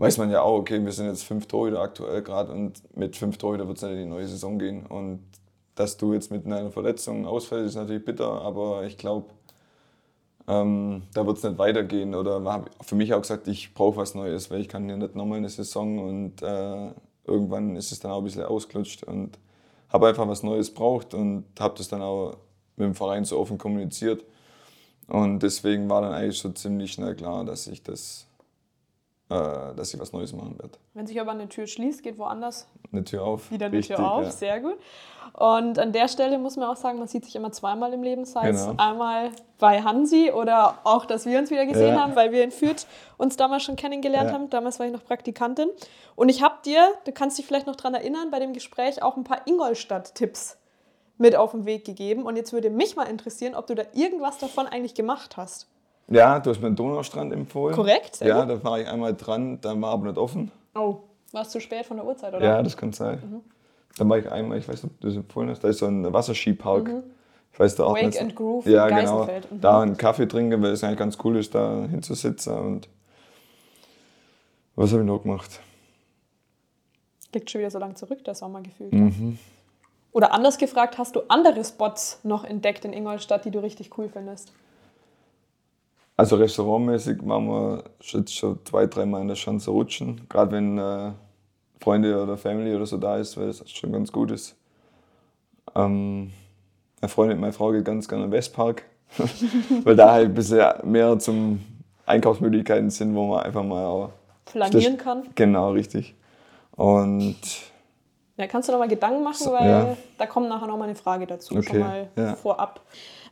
[0.00, 3.38] weiß man ja auch, okay, wir sind jetzt fünf Torhüter aktuell gerade und mit fünf
[3.38, 5.20] Torhüter wird es nicht in die neue Saison gehen und
[5.74, 9.26] dass du jetzt mit einer Verletzung ausfällst, ist natürlich bitter, aber ich glaube,
[10.48, 12.14] ähm, da wird es nicht weitergehen.
[12.14, 15.14] Oder habe für mich auch gesagt, ich brauche was Neues, weil ich kann hier nicht
[15.14, 16.90] nochmal eine Saison und äh,
[17.24, 19.38] irgendwann ist es dann auch ein bisschen ausgelutscht und
[19.88, 22.36] habe einfach was Neues braucht und habe das dann auch
[22.76, 24.24] mit dem Verein so offen kommuniziert.
[25.08, 28.26] Und deswegen war dann eigentlich so ziemlich schnell klar, dass ich das,
[29.30, 30.76] dass ich was Neues machen werde.
[30.92, 33.50] Wenn sich aber eine Tür schließt, geht woanders Eine Tür auf.
[33.52, 34.24] wieder eine Richtig, Tür auf.
[34.24, 34.30] Ja.
[34.30, 34.76] Sehr gut.
[35.34, 38.24] Und an der Stelle muss man auch sagen, man sieht sich immer zweimal im Leben,
[38.24, 38.82] sei es Genau.
[38.82, 42.00] einmal bei Hansi oder auch, dass wir uns wieder gesehen Ja.
[42.00, 42.86] haben, weil wir in Fürth
[43.18, 44.34] uns damals schon kennengelernt Ja.
[44.34, 44.50] haben.
[44.50, 45.68] Damals war ich noch Praktikantin.
[46.16, 49.16] Und ich habe dir, du kannst dich vielleicht noch daran erinnern, bei dem Gespräch auch
[49.16, 50.56] ein paar Ingolstadt-Tipps
[51.18, 52.24] mit auf den Weg gegeben.
[52.24, 55.68] Und jetzt würde mich mal interessieren, ob du da irgendwas davon eigentlich gemacht hast.
[56.10, 57.74] Ja, du hast mir den Donaustrand empfohlen.
[57.74, 58.50] Korrekt, sehr Ja, gut.
[58.50, 60.50] da war ich einmal dran, da war aber nicht offen.
[60.74, 60.98] Oh,
[61.32, 62.44] war es zu spät von der Uhrzeit, oder?
[62.44, 63.22] Ja, das kann sein.
[63.24, 63.40] Mhm.
[63.96, 65.86] Dann war ich einmal, ich weiß nicht, ob du das empfohlen hast, da ist so
[65.86, 66.90] ein Wasserskipark.
[67.52, 67.96] Ich weiß da auch Mhm.
[67.96, 68.20] Wake nicht.
[68.20, 69.24] and Groove ja, in genau.
[69.24, 69.60] Mhm.
[69.60, 72.54] Da einen Kaffee trinken, weil es eigentlich ganz cool ist, da hinzusitzen.
[72.56, 72.88] Und
[74.76, 75.60] was habe ich noch gemacht?
[77.34, 78.92] Liegt schon wieder so lange zurück, der Sommer gefühlt.
[78.92, 79.38] Mhm.
[80.12, 84.08] Oder anders gefragt, hast du andere Spots noch entdeckt in Ingolstadt, die du richtig cool
[84.08, 84.52] findest?
[86.20, 90.20] Also restaurantmäßig waren wir jetzt schon zwei, dreimal in der Schanze rutschen.
[90.28, 91.12] Gerade wenn äh,
[91.80, 94.54] Freunde oder Family oder so da ist, weil das schon ganz gut ist.
[95.74, 96.30] Ähm,
[97.00, 98.82] eine Freundin, meine Frau geht ganz gerne den Westpark,
[99.84, 101.64] weil da halt ein bisschen mehr zum
[102.04, 104.10] Einkaufsmöglichkeiten sind, wo man einfach mal auch
[104.44, 105.22] Flanieren kann?
[105.36, 106.14] Genau, richtig.
[106.72, 107.38] Und
[108.36, 109.96] Ja, kannst du noch mal Gedanken machen, weil ja.
[110.18, 112.34] da kommt nachher noch mal eine Frage dazu, Okay, schon mal ja.
[112.34, 112.82] vorab.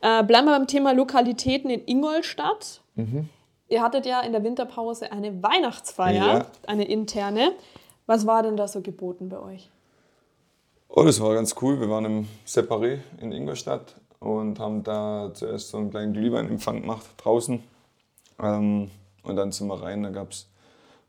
[0.00, 2.80] Äh, bleiben wir beim Thema Lokalitäten in Ingolstadt.
[2.94, 3.28] Mhm.
[3.68, 6.46] Ihr hattet ja in der Winterpause eine Weihnachtsfeier, Ja.
[6.66, 7.52] eine interne.
[8.06, 9.70] Was war denn da so geboten bei euch?
[10.88, 11.78] oh, das war ganz cool.
[11.80, 17.04] Wir waren im Separé in Ingolstadt und haben da zuerst so einen kleinen Glühweinempfang gemacht
[17.18, 17.62] draußen.
[18.42, 18.90] Ähm,
[19.22, 20.46] und dann sind wir rein, da gab es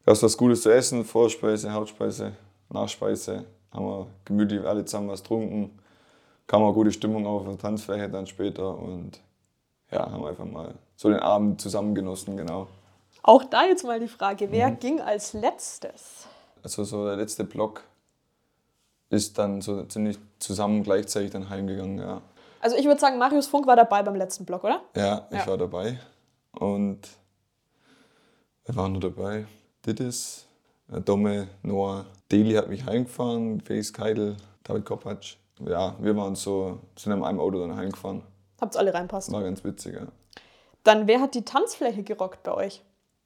[0.06, 2.34] was Gutes zu essen, Vorspeise, Hauptspeise,
[2.70, 3.46] Nachspeise.
[3.72, 5.80] Haben wir gemütlich alle zusammen was getrunken.
[6.50, 9.20] Kam auch gute Stimmung auf der Tanzfläche dann später und
[9.92, 12.66] ja, haben einfach mal so den Abend zusammen genossen, genau.
[13.22, 14.52] Auch da jetzt mal die Frage, Mhm.
[14.52, 16.26] wer ging als letztes?
[16.64, 17.84] Also so der letzte Block
[19.12, 22.20] ist dann so ziemlich zusammen gleichzeitig dann heimgegangen, ja.
[22.62, 24.82] Also ich würde sagen, Marius Funk war dabei beim letzten Block, oder?
[24.96, 25.48] Ja, ich Ja.
[25.48, 26.00] war dabei.
[26.54, 27.02] Und
[28.66, 29.46] wer war noch dabei?
[29.86, 30.48] Didis,
[30.92, 35.38] äh, Domme, Noah, Deli hat mich heimgefahren, Felix Keidel, David Kopacz.
[35.66, 38.24] Ja, wir waren so, sind in einem Auto dann heimgefahren.
[38.62, 39.34] Habt's alle reinpassen.
[39.34, 40.08] War ganz witzig, ja.
[40.84, 42.84] Dann, wer hat die Tanzfläche gerockt bei euch?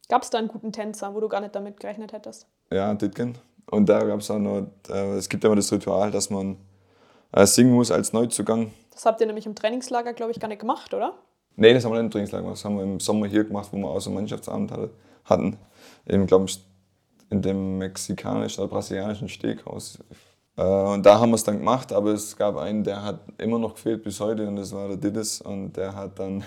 [0.10, 2.48] Gab es da einen guten Tänzer, wo du gar nicht damit gerechnet hättest?
[2.72, 3.38] Ja, Ditgen.
[3.70, 6.58] Und da gab es auch noch, äh, es gibt immer das Ritual, dass man
[7.32, 8.74] äh, singen muss als Neuzugang.
[8.92, 11.14] Das habt ihr nämlich im Trainingslager, glaube ich, gar nicht gemacht, oder?
[11.56, 12.58] Nee, das haben wir nicht im Trainingslager gemacht.
[12.58, 14.90] Das haben wir im Sommer hier gemacht, wo wir auch so einen Mannschaftsabend hatte,
[15.26, 15.58] hatten.
[16.06, 16.64] Eben, glaube ich,
[17.30, 20.00] in dem mexikanischen oder brasilianischen Steakhouse.
[20.58, 23.60] Äh, und da haben wir es dann gemacht, aber es gab einen, der hat immer
[23.60, 26.44] noch gefehlt bis heute und das war der Didis und der hat dann,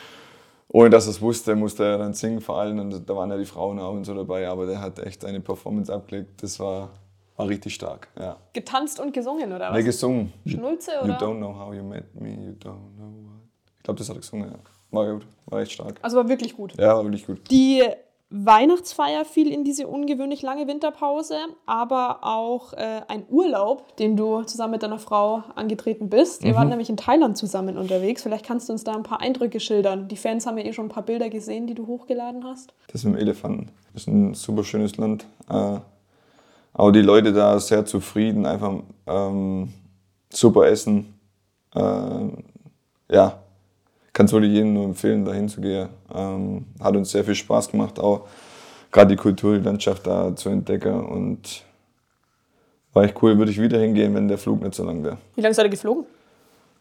[0.68, 3.36] ohne dass er es wusste, musste er dann singen vor allem und da waren ja
[3.36, 6.90] die Frauen auch und so dabei, aber der hat echt eine Performance abgelegt, das war,
[7.36, 8.36] war richtig stark, ja.
[8.52, 9.76] Getanzt und gesungen, oder was?
[9.76, 10.32] Nee, gesungen.
[10.46, 11.18] Schnulze, You oder?
[11.18, 13.42] don't know how you met me, you don't know what.
[13.76, 14.58] Ich glaube, das hat er gesungen, ja.
[14.90, 15.98] War gut, war echt stark.
[16.02, 16.74] Also war wirklich gut.
[16.78, 17.50] Ja, war wirklich gut.
[17.50, 17.82] Die
[18.30, 24.72] Weihnachtsfeier fiel in diese ungewöhnlich lange Winterpause, aber auch äh, ein Urlaub, den du zusammen
[24.72, 26.42] mit deiner Frau angetreten bist.
[26.42, 28.22] Ihr wart nämlich in Thailand zusammen unterwegs.
[28.22, 30.08] Vielleicht kannst du uns da ein paar Eindrücke schildern.
[30.08, 32.74] Die Fans haben ja eh schon ein paar Bilder gesehen, die du hochgeladen hast.
[32.88, 33.70] Das mit dem Elefanten.
[33.92, 35.26] Das ist ein super schönes Land.
[35.48, 35.78] Äh,
[36.72, 38.74] aber die Leute da sehr zufrieden, einfach
[39.06, 39.72] ähm,
[40.28, 41.14] super essen.
[41.72, 42.30] Äh,
[43.12, 43.43] ja,
[44.14, 45.90] kann es wirklich jedem nur empfehlen, da hinzugehen.
[46.14, 48.26] Ähm, hat uns sehr viel Spaß gemacht, auch
[48.90, 51.04] gerade die Kultur, die Landschaft da zu entdecken.
[51.04, 51.64] Und
[52.94, 55.18] war echt cool, würde ich wieder hingehen, wenn der Flug nicht so lang wäre.
[55.34, 56.06] Wie lange seid ihr geflogen?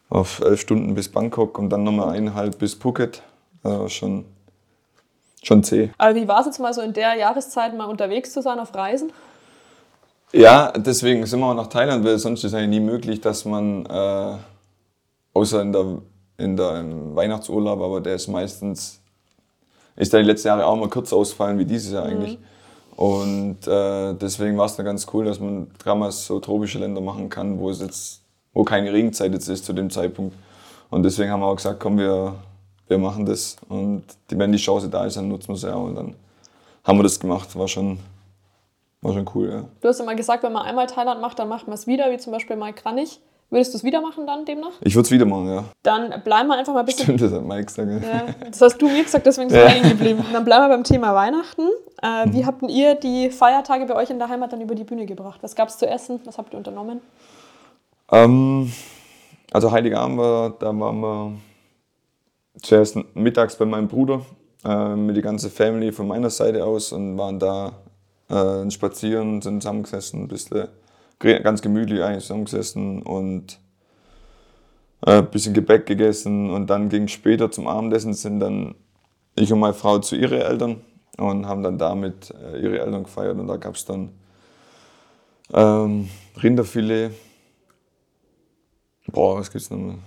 [0.09, 3.23] Auf elf Stunden bis Bangkok und dann nochmal eineinhalb bis Phuket.
[3.63, 4.25] Äh, schon,
[5.41, 5.89] schon zäh.
[5.97, 8.75] Aber wie war es jetzt mal so in der Jahreszeit mal unterwegs zu sein auf
[8.75, 9.11] Reisen?
[10.33, 13.45] Ja, deswegen sind wir auch nach Thailand, weil sonst ist es eigentlich nie möglich, dass
[13.45, 14.35] man, äh,
[15.33, 15.97] außer in der,
[16.37, 19.01] in der im Weihnachtsurlaub, aber der ist meistens,
[19.95, 22.37] ist da die letzten Jahre auch mal kürzer ausfallen wie dieses Jahr eigentlich.
[22.95, 27.29] Und äh, deswegen war es dann ganz cool, dass man damals so tropische Länder machen
[27.29, 28.21] kann, wo es jetzt,
[28.53, 30.35] wo keine Regenzeit jetzt ist zu dem Zeitpunkt.
[30.89, 32.35] Und deswegen haben wir auch gesagt, komm, wir,
[32.87, 33.55] wir machen das.
[33.67, 35.85] Und die, wenn die Chance da ist, dann nutzen wir sie auch.
[35.85, 36.15] Und dann
[36.83, 37.57] haben wir das gemacht.
[37.57, 37.97] War schon,
[39.01, 39.65] war schon cool, ja.
[39.81, 42.17] Du hast immer gesagt, wenn man einmal Thailand macht, dann macht man es wieder, wie
[42.17, 43.19] zum Beispiel Mike Kranich.
[43.53, 44.71] Würdest du es wieder machen dann demnach?
[44.81, 45.63] Ich würde es wieder machen, ja.
[45.83, 47.87] Dann bleiben wir einfach mal ein bisschen Stimmt, das hat Mike gesagt.
[47.87, 48.09] Ja.
[48.09, 50.25] Ja, das hast du mir gesagt, deswegen ist es hängen geblieben.
[50.33, 51.61] Dann bleiben wir beim Thema Weihnachten.
[52.01, 55.05] Äh, wie habt ihr die Feiertage bei euch in der Heimat dann über die Bühne
[55.05, 55.37] gebracht?
[55.43, 56.19] Was gab es zu essen?
[56.25, 56.99] Was habt ihr unternommen?
[58.11, 58.73] Ähm,
[59.51, 61.33] also Heiligabend war, da waren wir
[62.59, 64.21] zuerst mittags bei meinem Bruder
[64.65, 67.73] äh, mit der ganzen Family von meiner Seite aus und waren da
[68.29, 70.69] äh, spazieren, sind zusammengesessen, ein bisschen
[71.19, 73.59] ganz gemütlich eigentlich zusammengesessen und
[75.05, 78.75] äh, ein bisschen Gebäck gegessen und dann ging später zum Abendessen sind dann
[79.35, 80.81] ich und meine Frau zu ihren Eltern
[81.17, 84.11] und haben dann damit äh, ihre Eltern gefeiert und da gab es dann
[85.53, 86.09] ähm,
[86.41, 87.11] Rinderfilet,
[89.11, 89.97] Boah, was gibt's nochmal?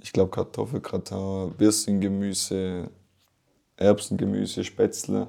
[0.00, 2.88] Ich glaube Kartoffelgratin, Würstchengemüse,
[3.76, 5.28] Erbsengemüse, Spätzle,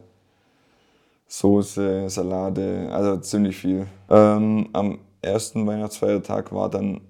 [1.32, 3.86] Soße, Salate, also ziemlich viel.
[4.10, 7.02] Ähm, am ersten Weihnachtsfeiertag war dann,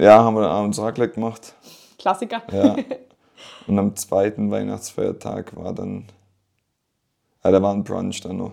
[0.00, 1.54] ja, haben wir dann abends Raclette gemacht.
[1.98, 2.42] Klassiker.
[2.50, 2.74] Ja.
[3.66, 6.06] Und am zweiten Weihnachtsfeiertag war dann,
[7.44, 8.52] ja, da war ein Brunch dann noch.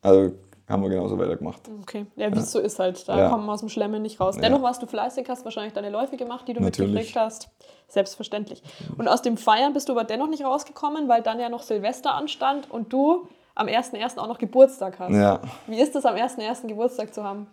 [0.00, 0.32] Also
[0.66, 1.60] haben wir genauso weitergemacht.
[1.82, 3.06] Okay, ja, wie es so ist halt.
[3.08, 3.28] Da Ja.
[3.28, 4.36] kommen wir aus dem Schlemmen nicht raus.
[4.36, 4.42] Ja.
[4.42, 6.92] Dennoch warst du fleißig, hast wahrscheinlich deine Läufe gemacht, die du Natürlich.
[6.92, 7.50] mitgekriegt hast.
[7.88, 8.62] Selbstverständlich.
[8.96, 12.14] Und aus dem Feiern bist du aber dennoch nicht rausgekommen, weil dann ja noch Silvester
[12.14, 13.28] anstand und du
[13.58, 14.18] am 1.1.
[14.18, 15.12] auch noch Geburtstag hast.
[15.12, 15.40] Ja.
[15.66, 16.66] Wie ist es, am 1.1.
[16.68, 17.48] Geburtstag zu haben?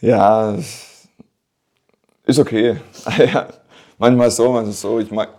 [0.00, 0.54] Ja,
[2.24, 2.76] ist okay.
[3.98, 4.98] manchmal so, manchmal so.
[5.00, 5.30] Ich mag,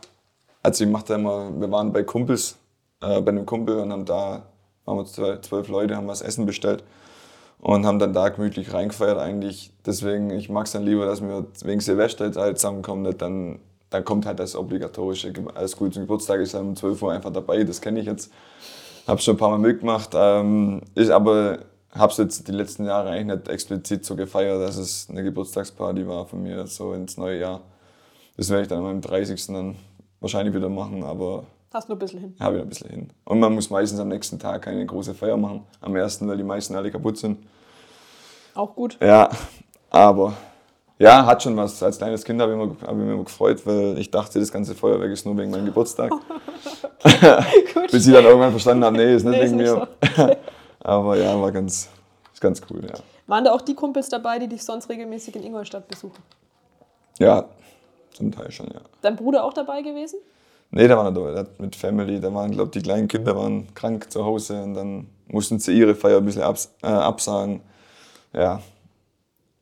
[0.64, 2.57] also ich mache da immer, wir waren bei Kumpels,
[3.01, 4.41] äh, bei einem Kumpel und haben da,
[4.86, 6.84] waren wir zwölf, zwölf Leute, haben was Essen bestellt
[7.60, 9.72] und haben dann da gemütlich reingefeiert eigentlich.
[9.86, 13.60] Deswegen, ich mag es dann lieber, dass wir wegen Silvester jetzt halt zusammenkommen, nicht dann,
[13.91, 17.32] dann kommt halt das obligatorische, alles gut zum Geburtstag ist dann um 12 Uhr einfach
[17.32, 18.32] dabei, das kenne ich jetzt.
[19.10, 21.60] Habe schon ein paar Mal mitgemacht, ähm, ist aber
[21.91, 26.07] habe es jetzt die letzten Jahre eigentlich nicht explizit so gefeiert, dass es eine Geburtstagsparty
[26.07, 27.62] war von mir, so ins neue Jahr.
[28.38, 29.47] Das werde ich dann an meinem 30.
[29.47, 29.76] dann
[30.20, 32.36] wahrscheinlich wieder machen, aber Hast nur ein bisschen hin.
[32.39, 33.10] habe ich ein bisschen hin.
[33.26, 36.43] Und man muss meistens am nächsten Tag keine große Feier machen, am ersten, weil die
[36.43, 37.39] meisten alle kaputt sind.
[38.53, 38.99] Auch gut.
[39.01, 39.32] Ja,
[39.89, 40.34] aber
[40.99, 41.81] ja, hat schon was.
[41.81, 44.51] Als kleines Kind habe ich, immer- habe ich mich immer gefreut, weil ich dachte, das
[44.51, 46.11] ganze Feuerwerk ist nur wegen meinem Geburtstag.
[47.91, 50.37] Bis ich dann irgendwann verstanden habe, nee, ist nicht Nee, ist wegen nicht mir.
[50.81, 51.89] aber ja, war ganz,
[52.33, 52.93] ist ganz cool, ja.
[53.27, 56.21] Waren da auch die Kumpels dabei, die dich sonst regelmäßig in Ingolstadt besuchen?
[57.19, 57.45] Ja,
[58.13, 58.81] zum Teil schon, ja.
[59.01, 60.19] Dein Bruder auch dabei gewesen?
[60.71, 61.31] Nee, der war nicht dabei.
[61.31, 64.73] Der hat mit Family, da waren, glaube die kleinen Kinder waren krank zu Hause und
[64.73, 67.61] dann mussten sie ihre Feier ein bisschen abs äh, absagen.
[68.33, 68.61] Ja,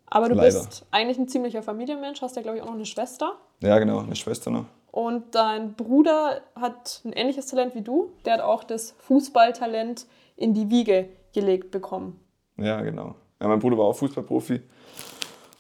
[0.09, 0.59] Aber du Leider.
[0.59, 3.33] bist eigentlich ein ziemlicher Familienmensch, hast ja, glaube ich, auch noch eine Schwester.
[3.61, 4.65] ja, genau, eine Schwester noch.
[4.91, 8.13] Und dein Bruder hat ein ähnliches Talent wie du.
[8.25, 12.19] Der hat auch das Fußballtalent in die Wiege gelegt bekommen.
[12.57, 13.15] Ja, genau.
[13.39, 14.61] Ja, mein Bruder war auch Fußballprofi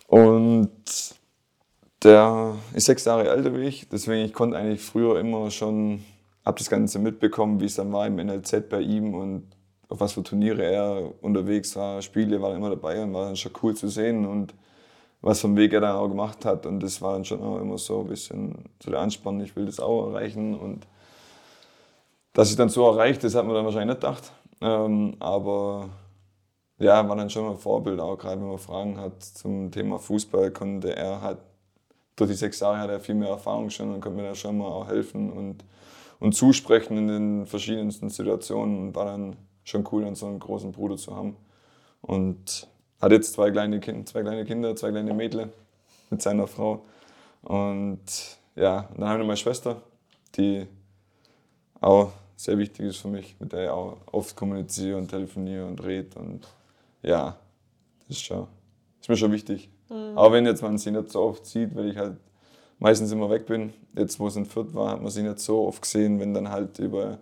[0.07, 0.71] und
[2.03, 6.03] Der ist sechs Jahre älter wie ich, deswegen ich konnte eigentlich früher immer schon,
[6.45, 9.47] habe das Ganze mitbekommen, wie es dann war im NLZ bei ihm und
[9.89, 12.01] auf was für Turniere er unterwegs war.
[12.01, 14.53] Spiele war er immer dabei und war dann schon cool zu sehen und
[15.21, 16.65] was vom Weg er dann auch gemacht hat.
[16.65, 19.65] Und das war dann schon auch immer so ein bisschen so der Ansporn, ich will
[19.65, 20.55] das auch erreichen.
[20.55, 20.87] Und
[22.33, 24.31] dass ich dann so erreicht, das hat man dann wahrscheinlich nicht gedacht.
[24.61, 25.89] Ähm, aber
[26.79, 30.51] ja, war dann schon ein Vorbild, auch gerade wenn man Fragen hat zum Thema Fußball,
[30.51, 31.39] konnte er halt,
[32.15, 34.57] durch die sechs Jahre hat er viel mehr Erfahrung schon und konnte mir da schon
[34.57, 35.63] mal auch helfen und,
[36.19, 39.35] und zusprechen in den verschiedensten Situationen und war dann
[39.67, 41.35] schon cool, dann so einen großen Bruder zu haben.
[42.01, 42.67] Und
[43.01, 45.51] hat jetzt zwei kleine, kind, zwei kleine Kinder, zwei kleine Mädchen
[46.09, 46.85] mit seiner Frau.
[47.41, 47.99] Und
[48.55, 49.81] ja, dann haben wir meine Schwester,
[50.35, 50.67] die
[51.81, 55.83] auch sehr wichtig ist für mich, mit der ich auch oft kommuniziere und telefoniere und
[55.83, 56.17] rede.
[56.17, 56.47] Und
[57.01, 57.35] ja,
[58.07, 58.47] das ist, schon,
[59.01, 59.69] ist mir schon wichtig.
[59.89, 60.17] Mhm.
[60.17, 62.17] Auch wenn jetzt man sie nicht so oft sieht, weil ich halt
[62.79, 63.73] meistens immer weg bin.
[63.95, 66.49] Jetzt, wo es in Fürth war, hat man sie nicht so oft gesehen, wenn dann
[66.49, 67.17] halt über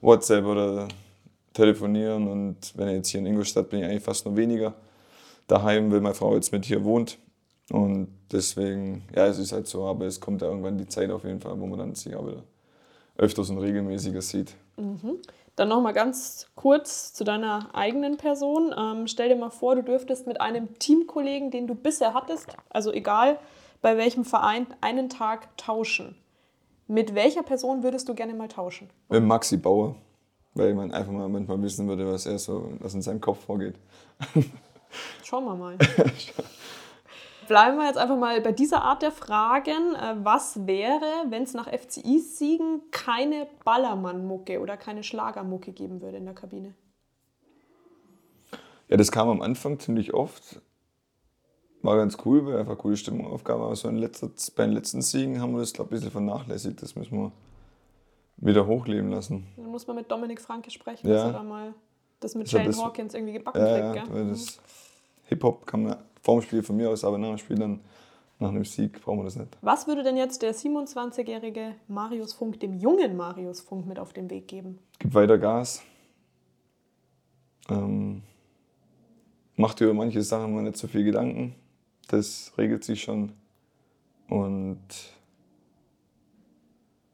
[0.00, 0.88] WhatsApp oder
[1.52, 2.28] telefonieren.
[2.28, 4.74] Und wenn ich jetzt hier in Ingolstadt bin, ich eigentlich fast nur weniger
[5.46, 7.18] daheim, weil meine Frau jetzt mit hier wohnt.
[7.70, 11.24] Und deswegen, ja, es ist halt so, aber es kommt ja irgendwann die Zeit auf
[11.24, 12.42] jeden Fall, wo man dann sich auch wieder
[13.16, 14.54] öfters und regelmäßiger sieht.
[14.76, 15.18] Mhm.
[15.56, 18.74] Dann nochmal ganz kurz zu deiner eigenen Person.
[18.76, 22.90] Ähm, stell dir mal vor, du dürftest mit einem Teamkollegen, den du bisher hattest, also
[22.92, 23.38] egal
[23.82, 26.16] bei welchem Verein, einen Tag tauschen.
[26.88, 28.88] Mit welcher Person würdest du gerne mal tauschen?
[29.08, 29.96] Mit Maxi Bauer,
[30.54, 33.74] weil man einfach mal manchmal wissen würde, was er so, was in seinem Kopf vorgeht.
[35.22, 35.78] Schauen wir mal.
[37.48, 39.94] Bleiben wir jetzt einfach mal bei dieser Art der Fragen.
[39.94, 46.24] Äh, was wäre, wenn es nach FCI-Siegen keine Ballermann-Mucke oder keine Schlagermucke geben würde in
[46.24, 46.74] der Kabine?
[48.88, 50.60] Ja, das kam am Anfang ziemlich oft.
[51.82, 53.58] War ganz cool, weil einfach coole Stimmung aufgab.
[53.60, 56.12] Aber so in letzter, bei den letzten Siegen haben wir das, glaube ich, ein bisschen
[56.12, 56.80] vernachlässigt.
[56.80, 57.32] Das müssen wir
[58.42, 59.46] wieder hochleben lassen.
[59.56, 61.14] Dann muss man mit Dominik Franke sprechen, ja.
[61.14, 61.74] dass er da mal
[62.20, 64.08] das mit Shane Hawkins irgendwie gebacken ja, kriegt.
[64.08, 64.60] Ja, das
[65.26, 67.80] Hip-Hop kann man vor dem Spiel von mir aus, aber nach dem Spiel dann,
[68.38, 69.56] nach einem Sieg brauchen wir das nicht.
[69.60, 74.28] Was würde denn jetzt der 27-jährige Marius Funk dem jungen Marius Funk mit auf den
[74.28, 74.78] Weg geben?
[74.98, 75.82] Gib weiter Gas.
[77.68, 78.22] Ähm,
[79.56, 81.54] macht über manche Sachen mal nicht so viel Gedanken.
[82.08, 83.32] Das regelt sich schon.
[84.28, 84.80] Und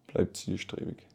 [0.06, 1.08] bleibt zielstrebig.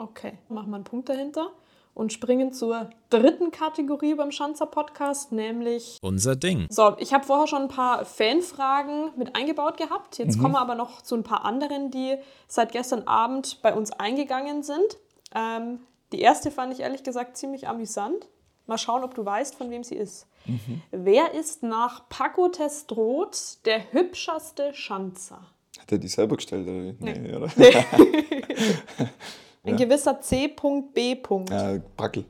[0.00, 1.50] Okay, machen wir einen Punkt dahinter
[1.92, 6.66] und springen zur dritten Kategorie beim Schanzer Podcast, nämlich unser Ding.
[6.70, 10.16] So, ich habe vorher schon ein paar Fanfragen mit eingebaut gehabt.
[10.16, 10.40] Jetzt mhm.
[10.40, 12.16] kommen wir aber noch zu ein paar anderen, die
[12.48, 14.96] seit gestern Abend bei uns eingegangen sind.
[15.34, 15.80] Ähm,
[16.12, 18.26] die erste fand ich ehrlich gesagt ziemlich amüsant.
[18.66, 20.26] Mal schauen, ob du weißt, von wem sie ist.
[20.46, 20.80] Mhm.
[20.92, 25.42] Wer ist nach Paco Testroth der hübscheste Schanzer?
[25.78, 26.94] Hat er die selber gestellt oder?
[26.98, 27.50] Nee, nee oder?
[27.56, 27.84] Nee.
[29.62, 29.84] Ein ja.
[29.84, 31.16] gewisser C.B.
[31.50, 32.24] Ja, Brackel.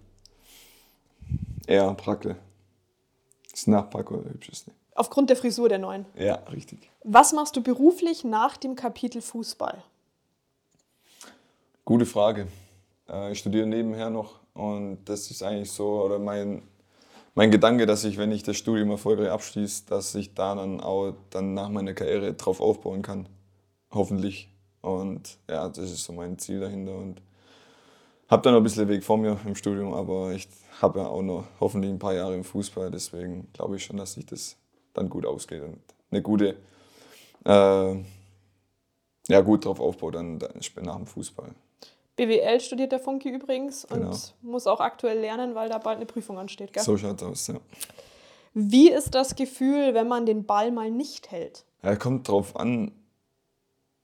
[1.69, 2.37] Ja, Brackel.
[3.53, 4.73] Ist nach Paco der hübscheste.
[4.95, 6.07] Aufgrund der Frisur der neuen.
[6.17, 6.91] Ja, richtig.
[7.05, 9.83] Was machst du beruflich nach dem Kapitel Fußball?
[11.85, 12.49] Gute Frage.
[13.09, 16.63] Äh, ich studiere nebenher noch und das ist eigentlich so, oder mein,
[17.35, 21.15] mein Gedanke, dass ich, wenn ich das Studium erfolgreich abschließe, dass ich da dann auch
[21.31, 23.29] dann nach meiner Karriere drauf aufbauen kann.
[23.93, 24.49] Hoffentlich.
[24.83, 26.95] Und ja, das ist so mein Ziel dahinter.
[26.95, 27.21] Und
[28.29, 30.49] habe dann noch ein bisschen Weg vor mir im Studium, aber ich
[30.81, 32.91] habe ja auch noch hoffentlich ein paar Jahre im Fußball.
[32.91, 34.57] Deswegen glaube ich schon, dass sich das
[34.95, 36.57] dann gut ausgeht und eine gute,
[37.45, 37.95] äh,
[39.29, 40.53] ja, gut drauf aufbaut dann, dann
[40.83, 41.51] nach dem Fußball.
[42.17, 44.17] BWL studiert der Funky übrigens und genau.
[44.43, 46.73] muss auch aktuell lernen, weil da bald eine Prüfung ansteht.
[46.73, 46.83] Gell?
[46.83, 47.55] So schaut es aus, ja.
[48.53, 51.65] Wie ist das Gefühl, wenn man den Ball mal nicht hält?
[51.83, 52.93] Ja, kommt drauf an,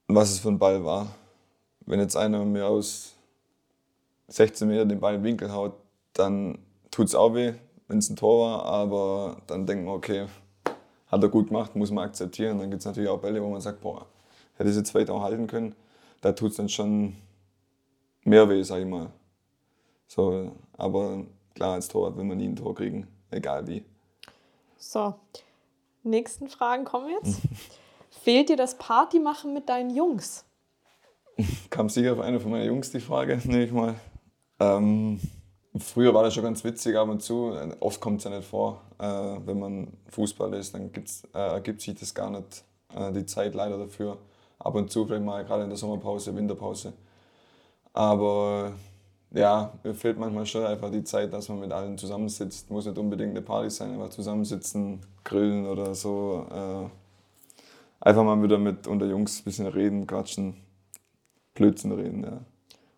[0.09, 1.09] was es für ein Ball war.
[1.80, 3.14] Wenn jetzt einer mir aus
[4.28, 5.74] 16 Meter den Ball im Winkel haut,
[6.12, 6.59] dann
[6.90, 7.54] tut es auch weh,
[7.88, 10.26] wenn es ein Tor war, aber dann denkt man, okay,
[11.09, 12.59] hat er gut gemacht, muss man akzeptieren.
[12.59, 14.07] Dann gibt es natürlich auch Bälle, wo man sagt, boah,
[14.57, 15.74] hätte ich jetzt vielleicht auch halten können.
[16.20, 17.16] Da tut es dann schon
[18.24, 19.11] mehr weh, sag ich mal.
[20.09, 23.84] So, aber klar, als Torwart will man nie ein Tor kriegen, egal wie.
[24.78, 25.14] So,
[26.02, 27.40] nächsten Fragen kommen jetzt.
[28.23, 30.45] Fehlt dir das Partymachen mit deinen Jungs?
[31.71, 33.95] Kam sicher auf eine von meinen Jungs die Frage, nehme ich mal.
[34.59, 35.21] Ähm,
[35.79, 37.57] früher war das schon ganz witzig ab und zu.
[37.81, 38.83] Oft kommt es ja nicht vor.
[38.99, 42.64] Äh, wenn man Fußball ist, dann äh, ergibt sich das gar nicht
[42.95, 44.19] äh, die Zeit leider dafür.
[44.59, 46.95] Ab und zu vielleicht mal gerade in der Sommerpause, Winterpause.
[47.93, 48.73] Aber
[49.33, 52.71] ja, mir fehlt manchmal schon einfach die Zeit, dass man mit allen zusammensitzt.
[52.71, 56.47] Muss nicht unbedingt eine Party sein, aber zusammensitzen, grillen oder so.
[56.51, 57.05] Äh,
[58.07, 60.54] einfach mal wieder mit unter Jungs ein bisschen reden, quatschen,
[61.54, 62.40] Blödsinn reden, ja.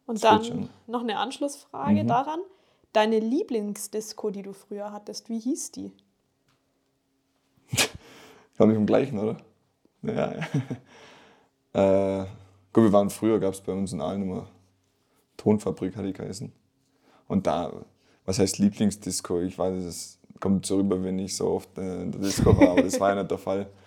[0.06, 2.09] Und dann noch eine Anschlussfrage Mhm.
[2.09, 2.40] daran.
[2.92, 5.92] Deine Lieblingsdisco, die du früher hattest, wie hieß die?
[8.56, 9.38] War nicht im gleichen, oder?
[10.02, 10.34] Ja,
[11.72, 12.22] ja.
[12.22, 12.26] äh,
[12.72, 14.48] gut, wir waren früher, gab es bei uns in Aalen immer
[15.36, 16.52] Tonfabrik, hat die geheißen.
[17.28, 17.72] Und da,
[18.24, 19.40] was heißt Lieblingsdisco?
[19.40, 22.70] Ich weiß, es kommt so rüber, wenn ich so oft äh, in der Disco war,
[22.70, 23.70] aber das war ja nicht der Fall.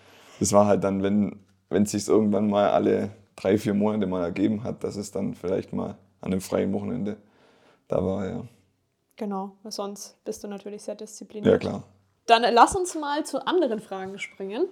[0.41, 1.39] Das war halt dann, wenn
[1.71, 5.33] wenn es sich irgendwann mal alle drei, vier Monate mal ergeben hat, dass es dann
[5.33, 7.17] vielleicht mal an einem freien Wochenende
[7.87, 8.43] da war, ja.
[9.15, 11.51] Genau, sonst bist du natürlich sehr diszipliniert.
[11.51, 11.83] Ja, klar.
[12.27, 14.67] Dann lass uns mal zu anderen Fragen springen,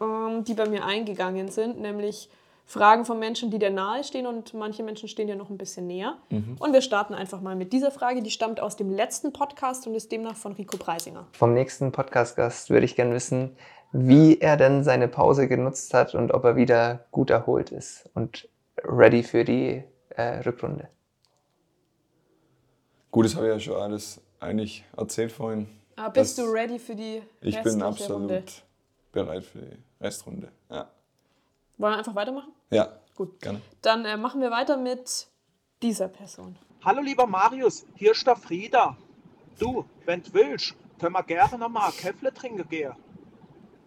[0.00, 2.30] ähm, die bei mir eingegangen sind, nämlich
[2.64, 5.86] Fragen von Menschen, die dir nahe stehen und manche Menschen stehen dir noch ein bisschen
[5.86, 6.16] näher.
[6.58, 9.94] Und wir starten einfach mal mit dieser Frage, die stammt aus dem letzten Podcast und
[9.94, 11.28] ist demnach von Rico Preisinger.
[11.30, 13.56] Vom nächsten Podcast-Gast würde ich gerne wissen,
[13.92, 18.48] wie er denn seine Pause genutzt hat und ob er wieder gut erholt ist und
[18.82, 20.88] ready für die äh, Rückrunde.
[23.10, 25.68] Gut, das habe ich ja schon alles eigentlich erzählt vorhin.
[25.96, 28.44] Aber bist Das- du ready für die Ich restliche bin absolut Runde?
[29.12, 30.48] bereit für die Restrunde.
[30.70, 30.90] Ja.
[31.78, 32.52] Wollen wir einfach weitermachen?
[32.70, 33.40] Ja, Gut.
[33.40, 33.60] gerne.
[33.80, 35.26] Dann äh, machen wir weiter mit
[35.82, 36.56] dieser Person.
[36.84, 38.96] Hallo lieber Marius, hier ist der Frieda.
[39.58, 42.92] Du, wenn du willst, können wir gerne noch mal ein Käffle trinken gehen.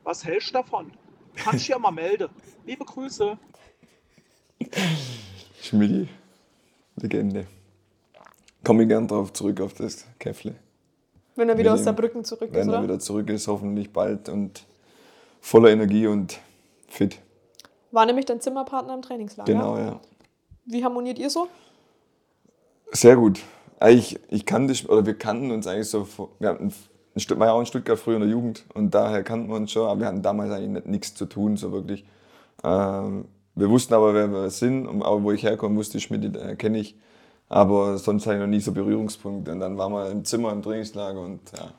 [0.10, 0.91] Was hältst du davon?
[1.36, 2.30] Kannst du ja mal melden.
[2.66, 3.38] Liebe Grüße.
[5.62, 6.10] Schmidi,
[6.95, 7.45] Legende.
[8.64, 10.55] Komme ich gern drauf zurück auf das Käffle.
[11.36, 12.84] Wenn er wieder Wenn aus Saarbrücken zurück ist, Wenn er oder?
[12.86, 14.66] wieder zurück ist, hoffentlich bald und
[15.41, 16.39] voller Energie und
[16.88, 17.20] fit.
[17.91, 19.53] War nämlich dein Zimmerpartner im Trainingslager.
[19.53, 19.99] Genau, ja.
[20.66, 21.47] Wie harmoniert ihr so?
[22.93, 23.41] Sehr gut.
[23.80, 26.74] Eigentlich, ich kannte, oder wir kannten uns eigentlich so, vor- wir hatten
[27.20, 29.72] Stück, war ja auch in Stuttgart früher in der Jugend und daher kannten wir uns
[29.72, 32.06] schon, aber wir hatten damals eigentlich nicht, nichts zu tun, so wirklich.
[32.64, 36.36] Ähm, wir wussten aber, wer wir sind, und auch wo ich herkomme, wusste ich, Schmidt
[36.36, 36.96] äh, kenne ich,
[37.50, 39.52] aber sonst hatte ich noch nie so Berührungspunkte.
[39.52, 41.72] Und dann waren wir im Zimmer im Trainingslager und ja,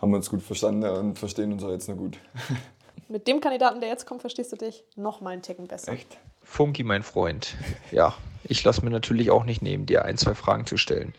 [0.00, 2.18] haben wir uns gut verstanden und verstehen uns auch jetzt noch gut.
[3.08, 5.92] Mit dem Kandidaten, der jetzt kommt, verstehst du dich noch mal einen Ticken besser.
[5.92, 6.18] Echt?
[6.42, 7.54] Funky, mein Freund.
[7.90, 8.14] Ja,
[8.44, 11.14] ich lasse mir natürlich auch nicht nehmen, dir ein, zwei Fragen zu stellen.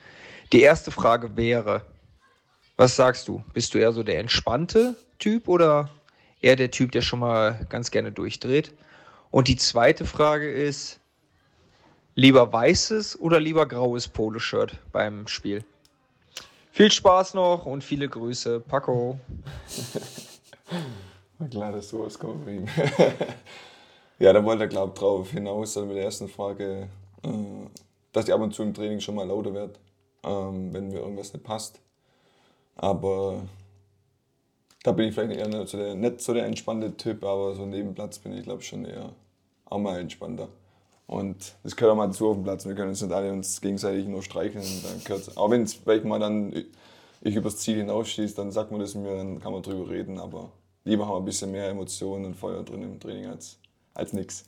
[0.52, 1.82] Die erste Frage wäre,
[2.78, 3.44] was sagst du?
[3.54, 5.90] Bist du eher so der entspannte Typ oder
[6.42, 8.74] eher der Typ, der schon mal ganz gerne durchdreht?
[9.32, 11.00] Und die zweite Frage ist,
[12.16, 15.64] lieber weißes oder lieber graues Poloshirt beim Spiel?
[16.72, 18.60] Viel Spaß noch und viele Grüße.
[18.60, 19.20] Paco.
[21.40, 22.68] War klar, dass sowas kommt wegen.
[24.20, 26.90] ja, da wollte er, glaube ich, drauf hinaus, also mit der ersten Frage,
[27.24, 27.30] äh,
[28.12, 29.74] dass ich ab und zu im Training schon mal lauter werde,
[30.24, 31.80] ähm, wenn mir irgendwas nicht passt.
[32.76, 33.42] Aber
[34.84, 37.66] da bin ich vielleicht eher nicht so der, nicht so der entspannte Typ, aber so
[37.66, 39.12] neben Platz bin ich, glaube ich, schon eher
[39.66, 40.48] auch mal entspannter.
[41.08, 42.66] Und das gehört auch mal dazu auf dem Platz.
[42.66, 44.64] Wir können uns nicht alle uns gegenseitig nur streicheln.
[44.64, 46.54] Und dann gehört's, auch wenn es vielleicht mal dann
[47.22, 50.20] ich übers Ziel hinausschieße, dann sagt man das mir, dann kann man drüber reden.
[50.20, 50.52] Aber
[50.84, 53.58] lieber haben wir ein bisschen mehr Emotionen und Feuer drin im Training als,
[53.94, 54.44] als nichts.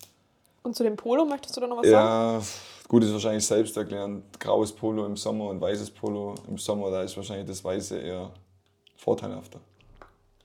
[0.63, 2.45] Und zu dem Polo möchtest du da noch was sagen?
[2.87, 4.23] Gut ist wahrscheinlich selbst erklärend.
[4.39, 8.31] Graues Polo im Sommer und weißes Polo im Sommer, da ist wahrscheinlich das Weiße eher
[8.95, 9.59] vorteilhafter.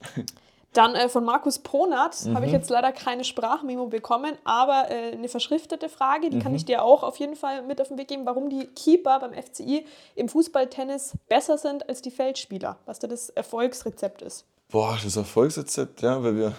[0.72, 2.44] Dann äh, von Markus Ponat habe Mhm.
[2.46, 6.42] ich jetzt leider keine Sprachmemo bekommen, aber äh, eine verschriftete Frage, die Mhm.
[6.42, 9.20] kann ich dir auch auf jeden Fall mit auf den Weg geben, warum die Keeper
[9.20, 9.84] beim FCI
[10.14, 14.46] im Fußballtennis besser sind als die Feldspieler, was da das Erfolgsrezept ist.
[14.70, 16.52] Boah, das Erfolgsrezept, ja, weil wir,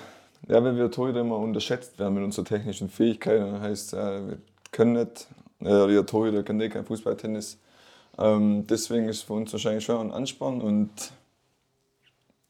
[0.48, 3.52] ja, weil wir Torhüter immer unterschätzt werden mit unseren technischen Fähigkeiten.
[3.54, 4.38] Das heißt, äh, wir
[4.72, 5.26] können nicht,
[5.66, 7.60] äh, die Torhüter können nicht kein Fußballtennis.
[8.18, 10.90] Ähm, deswegen ist für uns wahrscheinlich schon ein Ansporn und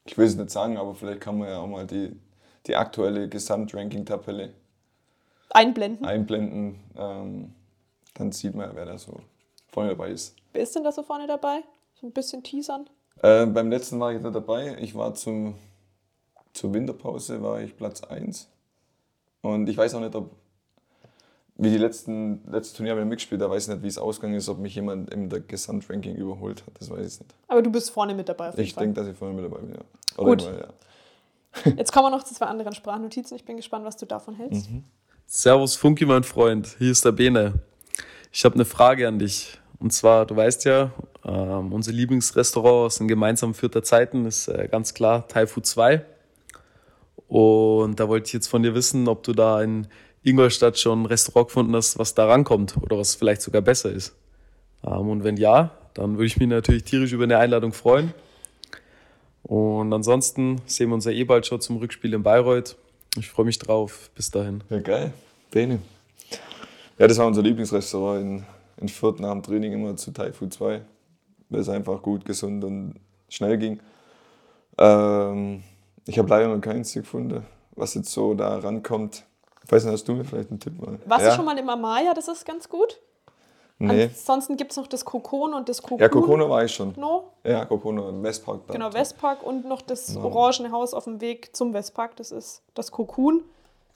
[0.05, 2.19] ich will es nicht sagen, aber vielleicht kann man ja auch mal die,
[2.67, 4.53] die aktuelle Gesamtranking-Tabelle
[5.49, 6.05] Einblenden.
[6.05, 6.79] einblenden.
[6.97, 7.53] Ähm,
[8.15, 9.19] dann sieht man, wer da so
[9.71, 10.35] vorne dabei ist.
[10.51, 11.63] Wer ist denn da so vorne dabei?
[11.93, 12.89] So ein bisschen teasern.
[13.21, 14.77] Äh, beim letzten war ich nicht dabei.
[14.79, 15.55] Ich war zum,
[16.53, 18.49] zur Winterpause war ich Platz 1.
[19.41, 20.31] Und ich weiß auch nicht, ob
[21.55, 24.35] wie die letzten letzte Turnier haben wir mitgespielt, da weiß ich nicht, wie es ausgegangen
[24.35, 26.73] ist, ob mich jemand im der Gesamtranking überholt hat.
[26.79, 27.35] Das weiß ich nicht.
[27.47, 29.61] Aber du bist vorne mit dabei auf jeden Ich denke, dass ich vorne mit dabei
[29.61, 29.81] bin, ja.
[30.17, 30.43] Oder Gut.
[30.43, 30.67] Immer, ja.
[31.77, 33.35] Jetzt kommen wir noch zu zwei anderen Sprachnotizen.
[33.37, 34.71] Ich bin gespannt, was du davon hältst.
[34.71, 34.83] Mhm.
[35.27, 36.75] Servus Funky, mein Freund.
[36.79, 37.53] Hier ist der Bene.
[38.31, 39.59] Ich habe eine Frage an dich.
[39.79, 40.91] Und zwar, du weißt ja,
[41.23, 46.03] ähm, unser Lieblingsrestaurant aus den gemeinsamen Vierter Zeiten ist äh, ganz klar Thai Food 2.
[47.27, 49.87] Und da wollte ich jetzt von dir wissen, ob du da in
[50.23, 54.15] Ingolstadt schon ein Restaurant gefunden hast, was da rankommt oder was vielleicht sogar besser ist.
[54.85, 58.13] Ähm, und wenn ja, dann würde ich mich natürlich tierisch über eine Einladung freuen.
[59.43, 62.77] Und ansonsten sehen wir uns ja eh bald schon zum Rückspiel in Bayreuth.
[63.17, 64.09] Ich freue mich drauf.
[64.15, 64.63] Bis dahin.
[64.69, 65.13] Ja, geil.
[65.51, 65.79] Bene.
[66.97, 68.43] Ja, das war unser Lieblingsrestaurant in,
[68.77, 70.81] in Fürth nach dem Training immer zu Thai Food 2,
[71.49, 72.95] weil es einfach gut, gesund und
[73.29, 73.79] schnell ging.
[74.77, 75.63] Ähm,
[76.05, 77.43] ich habe leider noch keins gefunden,
[77.75, 79.25] was jetzt so da rankommt.
[79.65, 80.99] Ich weiß nicht, hast du mir vielleicht einen Tipp mal?
[81.05, 81.31] Warst ja?
[81.31, 82.13] du schon mal im Amaya?
[82.13, 82.99] Das ist ganz gut.
[83.79, 84.03] Nee.
[84.03, 85.99] Ansonsten gibt es noch das Kokon und das Kokon.
[85.99, 86.93] Ja, Kokono war ich schon.
[86.97, 87.31] No?
[87.43, 88.67] Ja, Kokono im Westpark.
[88.67, 88.73] Da.
[88.73, 90.27] Genau, Westpark und noch das Genau.
[90.27, 92.15] orangene Haus auf dem Weg zum Westpark.
[92.15, 93.41] Das ist das Kokon.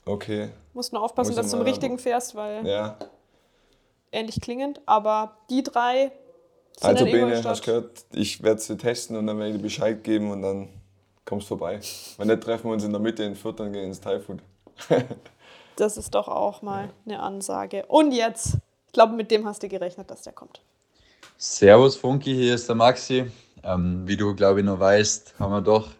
[0.04, 2.96] Okay, Musst nur aufpassen, Muss dass du zum richtigen fährst, weil ja.
[4.10, 4.80] ähnlich klingend.
[4.86, 6.12] Aber die drei
[6.76, 10.02] sind Also Bene, hast gehört, ich werde sie testen und dann werde ich dir Bescheid
[10.02, 10.68] geben und dann
[11.24, 11.80] kommst du vorbei.
[12.16, 14.40] Wenn nicht, treffen wir uns in der Mitte in Fürth und gehen ins Thai Food.
[15.78, 17.86] Das ist doch auch mal eine Ansage.
[17.86, 18.54] Und jetzt,
[18.86, 20.60] ich glaube, mit dem hast du gerechnet, dass der kommt.
[21.36, 23.30] Servus Funky, hier ist der Maxi.
[23.62, 25.90] Ähm, wie du, glaube ich, noch weißt, haben wir doch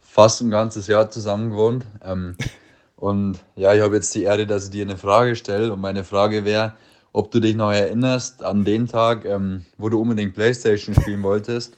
[0.00, 1.84] fast ein ganzes Jahr zusammen gewohnt.
[2.02, 2.38] Ähm,
[2.96, 5.70] und ja, ich habe jetzt die Ehre, dass ich dir eine Frage stelle.
[5.70, 6.72] Und meine Frage wäre,
[7.12, 11.76] ob du dich noch erinnerst an den Tag, ähm, wo du unbedingt Playstation spielen wolltest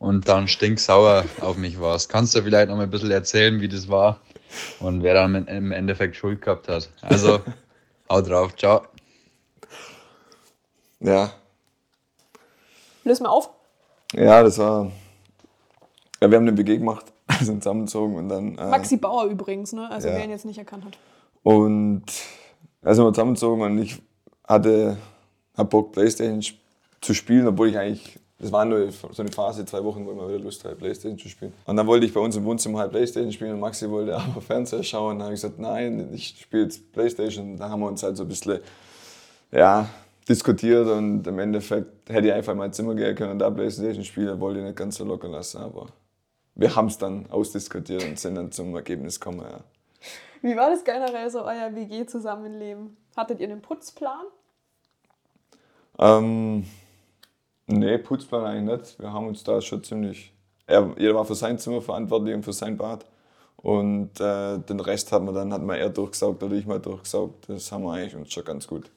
[0.00, 2.08] und dann stinksauer auf mich warst.
[2.08, 4.20] Kannst du vielleicht noch mal ein bisschen erzählen, wie das war
[4.80, 6.90] und wer dann im Endeffekt Schuld gehabt hat?
[7.02, 7.40] Also,
[8.10, 8.82] hau drauf, ciao.
[11.00, 11.32] Ja,
[13.08, 13.50] Löse mal auf.
[14.12, 14.92] ja, das war.
[16.20, 17.06] Ja, wir haben eine WG gemacht,
[17.40, 18.58] sind zusammengezogen und dann.
[18.58, 19.90] Äh, Maxi Bauer übrigens, ne?
[19.90, 20.14] Also ja.
[20.14, 20.98] wer ihn jetzt nicht erkannt hat.
[21.42, 22.04] Und
[22.82, 24.02] da sind wir zusammengezogen und ich
[24.46, 24.98] hatte
[25.56, 26.42] hab Bock, Playstation
[27.00, 30.16] zu spielen, obwohl ich eigentlich, das war nur so eine Phase, zwei Wochen, wo ich
[30.16, 31.52] mal wieder Lust hatte, Playstation zu spielen.
[31.66, 34.40] Und dann wollte ich bei uns im Wohnzimmer halt Playstation spielen und Maxi wollte aber
[34.40, 35.12] Fernseher schauen.
[35.12, 37.56] Und dann habe ich gesagt, nein, ich spiele jetzt Playstation.
[37.56, 38.60] Da haben wir uns halt so ein bisschen,
[39.50, 39.88] ja,
[40.28, 44.04] diskutiert und im Endeffekt hätte ich einfach in mein Zimmer gehen können und da Playstation
[44.04, 45.86] spielen, wollte ich nicht ganz so locker lassen, aber
[46.54, 49.60] wir haben es dann ausdiskutiert und sind dann zum Ergebnis gekommen, ja.
[50.42, 52.96] Wie war das generell so, euer WG-Zusammenleben?
[53.16, 54.26] Hattet ihr einen Putzplan?
[55.98, 56.64] Ähm,
[57.68, 59.00] nee, Putzplan eigentlich nicht.
[59.00, 60.32] Wir haben uns da schon ziemlich.
[60.66, 63.06] Er, jeder war für sein Zimmer verantwortlich und für sein Bad.
[63.56, 67.48] Und äh, den Rest hat man dann hat man er durchgesaugt oder ich mal durchgesaugt.
[67.48, 68.90] Das haben wir eigentlich uns schon ganz gut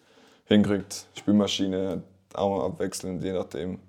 [0.46, 1.06] hingekriegt.
[1.16, 2.04] Spülmaschine
[2.34, 3.80] auch mal abwechselnd, je nachdem.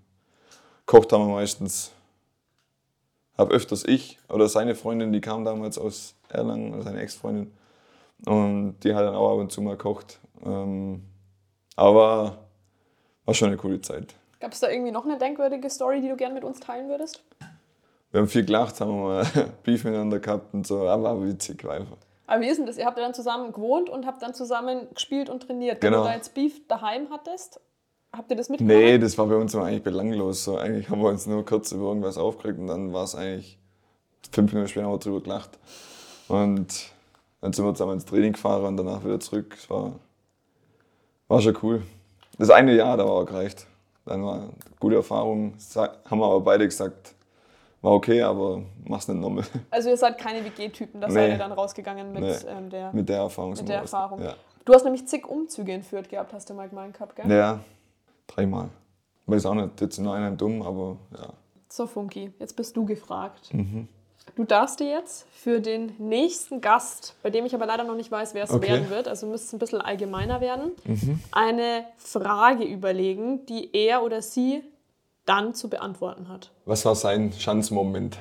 [0.87, 1.93] Kocht haben wir meistens.
[3.37, 7.53] Hab öfters ich oder seine Freundin, die kam damals aus Erlangen, seine Ex-Freundin.
[8.27, 10.21] Und die hat dann auch ab und zu mal gekocht.
[10.45, 11.03] Ähm,
[11.77, 12.39] aber
[13.25, 14.15] war schon eine coole Zeit.
[14.43, 17.23] Gab es da irgendwie noch eine denkwürdige Story, die du gerne mit uns teilen würdest?
[18.11, 19.25] Wir haben viel gelacht, haben mal
[19.63, 21.97] Beef miteinander gehabt und so, aber war witzig war einfach.
[22.27, 22.77] Aber wie ist denn das?
[22.77, 25.81] Ihr habt ja dann zusammen gewohnt und habt dann zusammen gespielt und trainiert.
[25.81, 26.03] Wenn Genau.
[26.03, 27.61] du da jetzt Beef daheim hattest,
[28.13, 28.77] habt ihr das mitgenommen?
[28.81, 30.43] Nee, das war bei uns immer eigentlich belanglos.
[30.43, 33.59] So, eigentlich haben wir uns nur kurz über irgendwas aufgeregt und dann war es eigentlich
[34.33, 35.51] fünf Minuten später haben wir drüber gelacht.
[36.27, 36.91] Und
[37.41, 39.55] dann sind wir zusammen ins Training gefahren und danach wieder zurück.
[39.57, 39.93] Es war,
[41.29, 41.83] war schon cool.
[42.41, 43.69] Das eine Jahr, da war auch gereicht.
[44.05, 44.49] Dann war eine
[44.81, 45.55] gute Erfahrung.
[45.77, 47.15] Haben wir aber beide gesagt,
[47.81, 49.45] war okay, aber mach's nicht nochmal.
[49.71, 51.15] Also ihr seid keine WG-Typen, da Nee.
[51.15, 52.35] seid ihr dann rausgegangen mit Nee.
[52.49, 52.93] ähm, der...
[52.93, 53.53] Mit der Erfahrung.
[53.55, 54.23] Mit der Erfahrung.
[54.23, 54.35] Ja.
[54.65, 57.31] Du hast nämlich zig Umzüge in Fürth gehabt, hast du mal gemeint gehabt, gell?
[57.31, 57.61] ja,
[58.29, 58.69] dreimal.
[59.27, 61.29] Weiß auch nicht, jetzt in einem dumm, aber ja.
[61.69, 63.53] So, Funky, jetzt bist du gefragt.
[63.55, 63.89] Mhm.
[64.37, 68.11] Du darfst dir jetzt für den nächsten Gast, bei dem ich aber leider noch nicht
[68.11, 68.69] weiß, wer es Okay.
[68.69, 71.21] werden wird, also müsste es ein bisschen allgemeiner werden, Mhm.
[71.33, 74.63] eine Frage überlegen, die er oder sie
[75.27, 76.51] dann zu beantworten hat.
[76.65, 78.19] Was war sein Schanzmoment?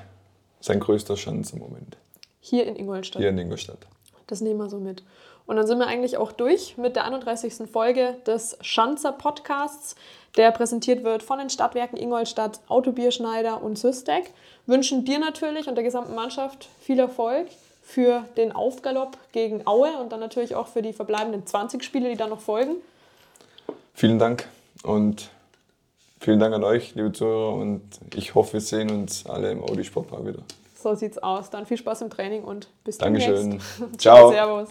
[0.59, 1.97] Sein größter Schanzmoment
[2.39, 3.19] Hier in Ingolstadt.
[3.21, 3.87] hier in Ingolstadt.
[4.27, 5.03] Das nehmen wir so mit.
[5.51, 7.69] Und dann sind wir eigentlich auch durch mit der 31.
[7.69, 9.97] Folge des Schanzer Podcasts,
[10.37, 14.31] der präsentiert wird von den Stadtwerken Ingolstadt, Autobierschneider und Systec.
[14.65, 17.47] Wünschen dir natürlich und der gesamten Mannschaft viel Erfolg
[17.83, 22.15] für den Aufgalopp gegen Aue und dann natürlich auch für die verbleibenden 20 Spiele, die
[22.15, 22.75] dann noch folgen.
[23.93, 24.47] Vielen Dank
[24.83, 25.31] und
[26.21, 27.55] vielen Dank an euch, liebe Zuhörer.
[27.55, 27.81] Und
[28.15, 30.43] ich hoffe, wir sehen uns alle im Audi Sportpark wieder.
[30.81, 31.49] So sieht's aus.
[31.49, 33.35] Dann viel Spaß im Training und bis Dankeschön.
[33.35, 33.81] demnächst.
[33.97, 34.31] Ciao.
[34.31, 34.69] Servus.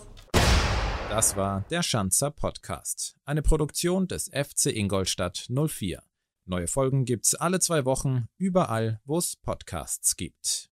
[1.11, 6.05] Das war der Schanzer Podcast, eine Produktion des FC Ingolstadt 04.
[6.45, 10.69] Neue Folgen gibt's alle zwei Wochen, überall, wo es Podcasts gibt.